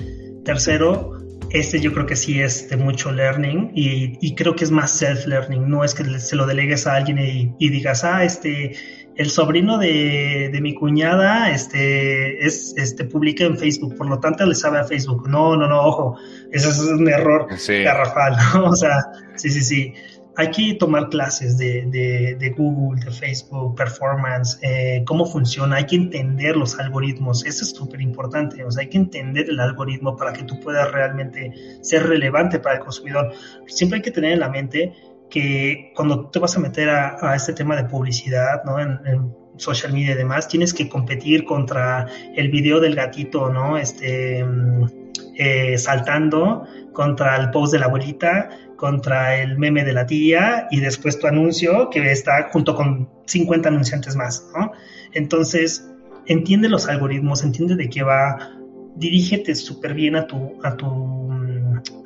Tercero, 0.45 1.26
este 1.51 1.79
yo 1.79 1.93
creo 1.93 2.05
que 2.05 2.15
sí 2.15 2.41
es 2.41 2.69
de 2.69 2.77
mucho 2.77 3.11
learning 3.11 3.71
y, 3.73 4.35
creo 4.35 4.55
que 4.55 4.63
es 4.63 4.71
más 4.71 4.99
self-learning, 4.99 5.67
no 5.67 5.83
es 5.83 5.93
que 5.93 6.03
se 6.19 6.35
lo 6.35 6.45
delegues 6.45 6.87
a 6.87 6.95
alguien 6.95 7.19
y, 7.19 7.69
digas, 7.69 8.03
ah, 8.03 8.23
este, 8.23 8.75
el 9.15 9.29
sobrino 9.29 9.77
de, 9.77 10.57
mi 10.61 10.75
cuñada 10.75 11.49
este, 11.51 12.45
es, 12.45 12.73
este, 12.77 13.05
publica 13.05 13.45
en 13.45 13.57
Facebook, 13.57 13.95
por 13.95 14.07
lo 14.09 14.19
tanto 14.19 14.45
le 14.45 14.55
sabe 14.55 14.79
a 14.79 14.83
Facebook. 14.83 15.27
No, 15.29 15.55
no, 15.55 15.67
no, 15.67 15.81
ojo, 15.81 16.17
eso 16.51 16.69
es 16.69 16.79
un 16.79 17.07
error 17.07 17.47
garrafal, 17.83 18.35
¿no? 18.53 18.65
O 18.69 18.75
sea, 18.75 19.03
sí, 19.35 19.49
sí, 19.49 19.61
sí 19.61 19.93
hay 20.37 20.51
que 20.51 20.75
tomar 20.75 21.09
clases 21.09 21.57
de, 21.57 22.53
Google, 22.55 23.03
de 23.03 23.11
Facebook, 23.11 23.75
performance, 23.75 24.59
eh, 24.61 25.03
cómo 25.07 25.25
funciona, 25.25 25.77
hay 25.77 25.87
que 25.87 25.95
entender 25.95 26.55
los 26.55 26.77
algoritmos, 26.77 27.43
eso 27.43 27.63
es 27.63 27.71
súper 27.71 28.01
importante, 28.01 28.63
o 28.63 28.69
sea, 28.69 28.83
hay 28.83 28.89
que 28.89 28.99
entender 28.99 29.49
el 29.49 29.59
algoritmo 29.59 30.15
para 30.15 30.33
que 30.33 30.43
tú 30.43 30.59
puedas 30.59 30.91
realmente 30.91 31.51
ser 31.81 32.05
relevante 32.05 32.59
para 32.59 32.75
el 32.75 32.81
consumidor. 32.81 33.33
Siempre 33.65 33.97
hay 33.97 34.03
que 34.03 34.11
tener 34.11 34.33
en 34.33 34.39
la 34.39 34.49
mente 34.49 34.93
que 35.27 35.91
cuando 35.95 36.29
te 36.29 36.37
vas 36.37 36.55
a 36.55 36.59
meter 36.59 36.87
a, 36.87 37.35
este 37.35 37.53
tema 37.53 37.75
de 37.75 37.85
publicidad, 37.85 38.63
¿no? 38.63 38.79
En, 38.79 39.47
social 39.57 39.91
media 39.91 40.11
y 40.11 40.17
demás, 40.17 40.47
tienes 40.47 40.71
que 40.71 40.87
competir 40.87 41.43
contra 41.43 42.05
el 42.35 42.51
video 42.51 42.79
del 42.79 42.93
gatito, 42.93 43.49
¿no? 43.51 43.75
Este, 43.75 44.43
mm, 44.43 45.06
eh, 45.37 45.77
saltando 45.77 46.65
contra 46.93 47.35
el 47.35 47.51
post 47.51 47.73
de 47.73 47.79
la 47.79 47.85
abuelita, 47.85 48.49
contra 48.75 49.35
el 49.37 49.57
meme 49.57 49.83
de 49.83 49.93
la 49.93 50.05
tía 50.05 50.67
y 50.71 50.79
después 50.79 51.19
tu 51.19 51.27
anuncio 51.27 51.89
que 51.91 52.11
está 52.11 52.49
junto 52.51 52.75
con 52.75 53.09
50 53.25 53.69
anunciantes 53.69 54.15
más, 54.15 54.49
¿no? 54.57 54.71
Entonces, 55.13 55.87
entiende 56.25 56.69
los 56.69 56.87
algoritmos, 56.87 57.43
entiende 57.43 57.75
de 57.75 57.89
qué 57.89 58.03
va, 58.03 58.57
dirígete 58.95 59.53
súper 59.53 59.93
bien 59.93 60.15
a 60.15 60.25
tu, 60.25 60.59
a, 60.63 60.75
tu, 60.75 61.31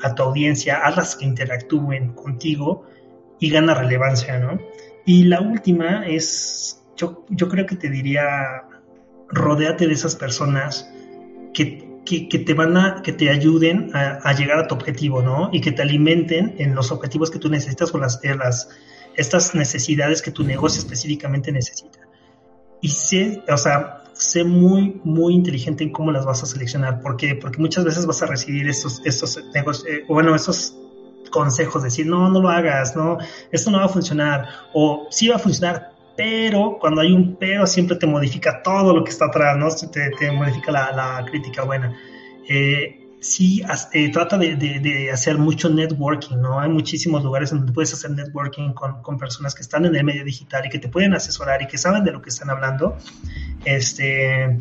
a 0.01 0.15
tu 0.15 0.23
audiencia, 0.23 0.77
hazlas 0.85 1.15
que 1.15 1.25
interactúen 1.25 2.13
contigo 2.13 2.85
y 3.39 3.49
gana 3.49 3.73
relevancia, 3.73 4.39
¿no? 4.39 4.59
Y 5.05 5.23
la 5.23 5.41
última 5.41 6.05
es, 6.05 6.83
yo, 6.97 7.25
yo 7.29 7.47
creo 7.47 7.65
que 7.65 7.75
te 7.75 7.89
diría, 7.89 8.63
rodéate 9.29 9.87
de 9.87 9.93
esas 9.93 10.15
personas 10.15 10.93
que 11.53 11.90
que, 12.05 12.39
te 12.39 12.53
van 12.53 12.77
a, 12.77 13.01
que 13.03 13.13
te 13.13 13.29
ayuden 13.29 13.91
a, 13.93 14.33
llegar 14.33 14.59
a 14.59 14.67
tu 14.67 14.75
objetivo, 14.75 15.21
¿no? 15.21 15.49
Y 15.51 15.61
que 15.61 15.71
te 15.71 15.81
alimenten 15.81 16.55
en 16.57 16.75
los 16.75 16.91
objetivos 16.91 17.31
que 17.31 17.39
tú 17.39 17.49
necesitas 17.49 17.93
o 17.93 17.97
las, 17.97 18.19
eh, 18.23 18.35
las, 18.35 18.69
estas 19.15 19.55
necesidades 19.55 20.21
que 20.21 20.31
tu 20.31 20.43
negocio 20.43 20.79
específicamente 20.79 21.51
necesita. 21.51 21.99
Y 22.81 22.89
sé, 22.89 23.43
o 23.47 23.57
sea, 23.57 24.03
sé 24.13 24.43
muy, 24.43 24.99
muy 25.03 25.33
inteligente 25.33 25.83
en 25.83 25.91
cómo 25.91 26.11
las 26.11 26.25
vas 26.25 26.43
a 26.43 26.45
seleccionar. 26.45 27.01
¿Por 27.01 27.17
qué? 27.17 27.35
Porque 27.35 27.59
muchas 27.59 27.85
veces 27.85 28.05
vas 28.05 28.21
a 28.23 28.25
recibir 28.25 28.67
estos, 28.67 29.01
estos 29.05 29.37
eh, 29.37 30.03
bueno, 30.07 30.35
esos 30.35 30.75
consejos, 31.31 31.83
decir, 31.83 32.05
no, 32.07 32.29
no 32.29 32.41
lo 32.41 32.49
hagas, 32.49 32.95
no, 32.95 33.17
esto 33.51 33.71
no 33.71 33.79
va 33.79 33.85
a 33.85 33.89
funcionar, 33.89 34.47
o 34.73 35.07
sí 35.09 35.29
va 35.29 35.37
a 35.37 35.39
funcionar, 35.39 35.90
pero 36.15 36.77
cuando 36.79 37.01
hay 37.01 37.11
un 37.11 37.35
pero 37.35 37.65
siempre 37.65 37.95
te 37.95 38.07
modifica 38.07 38.61
todo 38.63 38.93
lo 38.93 39.03
que 39.03 39.11
está 39.11 39.25
atrás, 39.25 39.57
¿no? 39.57 39.69
Te, 39.69 40.31
modifica 40.31 40.71
la, 40.71 41.25
crítica 41.29 41.63
buena. 41.63 41.95
Eh, 42.47 43.17
sí, 43.19 43.63
eh, 43.93 44.11
trata 44.11 44.37
de, 44.37 44.55
de, 44.55 45.11
hacer 45.11 45.37
mucho 45.37 45.69
networking, 45.69 46.37
¿no? 46.37 46.59
Hay 46.59 46.69
muchísimos 46.69 47.23
lugares 47.23 47.51
donde 47.51 47.71
puedes 47.71 47.93
hacer 47.93 48.11
networking 48.11 48.73
con, 48.73 49.01
con, 49.01 49.17
personas 49.17 49.55
que 49.55 49.61
están 49.61 49.85
en 49.85 49.95
el 49.95 50.03
medio 50.03 50.23
digital 50.25 50.65
y 50.65 50.69
que 50.69 50.79
te 50.79 50.89
pueden 50.89 51.13
asesorar 51.13 51.61
y 51.61 51.67
que 51.67 51.77
saben 51.77 52.03
de 52.03 52.11
lo 52.11 52.21
que 52.21 52.29
están 52.29 52.49
hablando. 52.49 52.97
Este, 53.63 54.57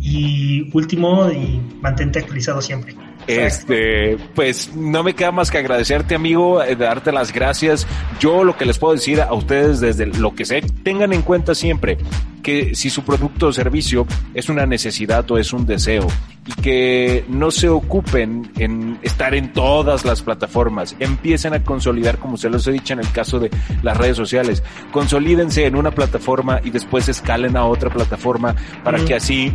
y 0.00 0.70
último, 0.76 1.30
y 1.30 1.60
mantente 1.80 2.18
actualizado 2.18 2.60
siempre. 2.60 2.94
Este, 3.26 4.16
pues 4.34 4.74
no 4.74 5.02
me 5.02 5.14
queda 5.14 5.32
más 5.32 5.50
que 5.50 5.58
agradecerte, 5.58 6.14
amigo, 6.14 6.62
eh, 6.62 6.76
darte 6.76 7.12
las 7.12 7.32
gracias. 7.32 7.86
Yo 8.20 8.44
lo 8.44 8.56
que 8.56 8.66
les 8.66 8.78
puedo 8.78 8.94
decir 8.94 9.20
a 9.20 9.32
ustedes 9.32 9.80
desde 9.80 10.06
lo 10.06 10.34
que 10.34 10.44
sé, 10.44 10.62
tengan 10.82 11.12
en 11.12 11.22
cuenta 11.22 11.54
siempre 11.54 11.98
que 12.42 12.74
si 12.74 12.90
su 12.90 13.02
producto 13.02 13.48
o 13.48 13.52
servicio 13.52 14.06
es 14.34 14.48
una 14.48 14.66
necesidad 14.66 15.28
o 15.30 15.38
es 15.38 15.52
un 15.52 15.64
deseo 15.64 16.06
y 16.46 16.52
que 16.60 17.24
no 17.28 17.50
se 17.50 17.70
ocupen 17.70 18.52
en 18.58 18.98
estar 19.02 19.34
en 19.34 19.52
todas 19.54 20.04
las 20.04 20.20
plataformas, 20.20 20.94
empiecen 21.00 21.54
a 21.54 21.64
consolidar, 21.64 22.18
como 22.18 22.36
se 22.36 22.50
los 22.50 22.66
he 22.66 22.72
dicho 22.72 22.92
en 22.92 23.00
el 23.00 23.10
caso 23.10 23.40
de 23.40 23.50
las 23.82 23.96
redes 23.96 24.18
sociales, 24.18 24.62
consolídense 24.92 25.64
en 25.64 25.74
una 25.74 25.90
plataforma 25.90 26.60
y 26.62 26.70
después 26.70 27.08
escalen 27.08 27.56
a 27.56 27.64
otra 27.64 27.88
plataforma 27.88 28.54
para 28.84 29.02
que 29.02 29.14
así 29.14 29.54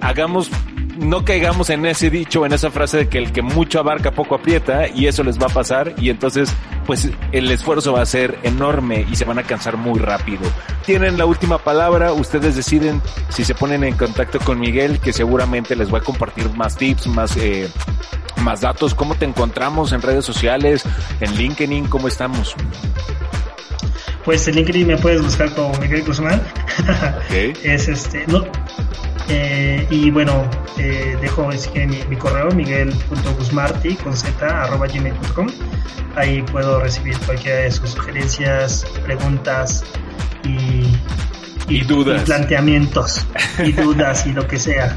hagamos 0.00 0.50
no 1.00 1.24
caigamos 1.24 1.70
en 1.70 1.86
ese 1.86 2.10
dicho, 2.10 2.44
en 2.44 2.52
esa 2.52 2.70
frase 2.70 2.98
de 2.98 3.08
que 3.08 3.18
el 3.18 3.32
que 3.32 3.42
mucho 3.42 3.80
abarca 3.80 4.10
poco 4.10 4.34
aprieta 4.34 4.86
y 4.88 5.06
eso 5.06 5.24
les 5.24 5.38
va 5.40 5.46
a 5.46 5.48
pasar 5.48 5.94
y 5.98 6.10
entonces 6.10 6.54
pues 6.86 7.08
el 7.32 7.50
esfuerzo 7.50 7.94
va 7.94 8.02
a 8.02 8.06
ser 8.06 8.38
enorme 8.42 9.06
y 9.10 9.16
se 9.16 9.24
van 9.24 9.38
a 9.38 9.42
cansar 9.42 9.76
muy 9.76 9.98
rápido. 9.98 10.42
Tienen 10.84 11.16
la 11.16 11.24
última 11.24 11.58
palabra, 11.58 12.12
ustedes 12.12 12.54
deciden 12.54 13.00
si 13.30 13.44
se 13.44 13.54
ponen 13.54 13.82
en 13.84 13.96
contacto 13.96 14.38
con 14.40 14.60
Miguel 14.60 15.00
que 15.00 15.12
seguramente 15.12 15.74
les 15.74 15.92
va 15.92 15.98
a 15.98 16.02
compartir 16.02 16.50
más 16.50 16.76
tips, 16.76 17.06
más 17.06 17.36
eh, 17.36 17.70
más 18.42 18.60
datos, 18.60 18.94
cómo 18.94 19.14
te 19.14 19.24
encontramos 19.24 19.92
en 19.92 20.02
redes 20.02 20.24
sociales, 20.24 20.84
en 21.20 21.34
LinkedIn, 21.34 21.86
cómo 21.86 22.08
estamos. 22.08 22.54
Pues 24.24 24.46
en 24.48 24.56
LinkedIn 24.56 24.86
me 24.86 24.96
puedes 24.96 25.22
buscar 25.22 25.54
como 25.54 25.72
Miguel 25.78 26.04
Guzmán. 26.04 26.42
es 27.30 27.88
este, 27.88 28.26
no, 28.26 28.44
eh, 29.32 29.86
y 29.90 30.10
bueno, 30.10 30.44
eh, 30.76 31.16
dejo 31.20 31.46
mi, 31.46 31.56
mi, 32.08 32.16
correo 32.16 32.50
miguel.guzmarti 32.50 33.94
con 33.94 34.16
z 34.16 34.44
arroba 34.44 34.88
gmail.com. 34.88 35.46
Ahí 36.16 36.42
puedo 36.42 36.80
recibir 36.80 37.16
cualquiera 37.20 37.60
de 37.60 37.70
sus 37.70 37.90
sugerencias, 37.90 38.84
preguntas 39.04 39.84
y, 40.44 41.72
y, 41.72 41.80
dudas. 41.82 42.22
Y 42.22 42.24
planteamientos 42.24 43.24
y 43.64 43.70
dudas 43.80 44.26
y 44.26 44.32
lo 44.32 44.48
que 44.48 44.58
sea. 44.58 44.96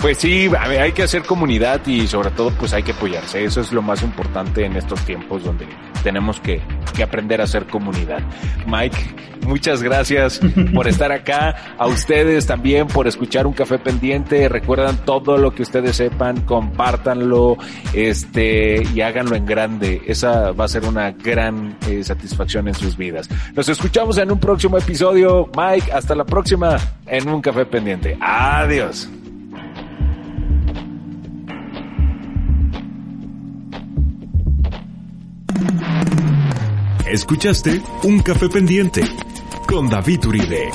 Pues 0.00 0.18
sí, 0.18 0.50
hay 0.54 0.92
que 0.92 1.02
hacer 1.02 1.22
comunidad 1.22 1.86
y 1.86 2.06
sobre 2.06 2.30
todo 2.32 2.50
pues 2.50 2.74
hay 2.74 2.82
que 2.82 2.92
apoyarse. 2.92 3.42
Eso 3.44 3.62
es 3.62 3.72
lo 3.72 3.80
más 3.80 4.02
importante 4.02 4.66
en 4.66 4.76
estos 4.76 5.00
tiempos 5.06 5.42
donde 5.42 5.66
tenemos 6.06 6.38
que, 6.38 6.60
que 6.94 7.02
aprender 7.02 7.40
a 7.40 7.44
hacer 7.44 7.66
comunidad. 7.66 8.20
Mike, 8.64 8.96
muchas 9.44 9.82
gracias 9.82 10.40
por 10.72 10.86
estar 10.86 11.10
acá. 11.10 11.74
A 11.78 11.88
ustedes 11.88 12.46
también 12.46 12.86
por 12.86 13.08
escuchar 13.08 13.44
un 13.44 13.52
café 13.52 13.80
pendiente. 13.80 14.48
Recuerdan 14.48 14.98
todo 14.98 15.36
lo 15.36 15.52
que 15.52 15.62
ustedes 15.62 15.96
sepan, 15.96 16.42
compártanlo, 16.42 17.56
este, 17.92 18.84
y 18.94 19.00
háganlo 19.00 19.34
en 19.34 19.46
grande. 19.46 20.00
Esa 20.06 20.52
va 20.52 20.66
a 20.66 20.68
ser 20.68 20.84
una 20.84 21.10
gran 21.10 21.76
eh, 21.88 22.04
satisfacción 22.04 22.68
en 22.68 22.74
sus 22.74 22.96
vidas. 22.96 23.28
Nos 23.56 23.68
escuchamos 23.68 24.16
en 24.18 24.30
un 24.30 24.38
próximo 24.38 24.78
episodio. 24.78 25.50
Mike, 25.56 25.90
hasta 25.90 26.14
la 26.14 26.24
próxima 26.24 26.76
en 27.04 27.28
un 27.28 27.42
café 27.42 27.66
pendiente. 27.66 28.16
Adiós. 28.20 29.08
Escuchaste 37.08 37.82
Un 38.02 38.18
Café 38.18 38.48
Pendiente 38.48 39.02
con 39.68 39.88
David 39.88 40.26
Uribe. 40.26 40.70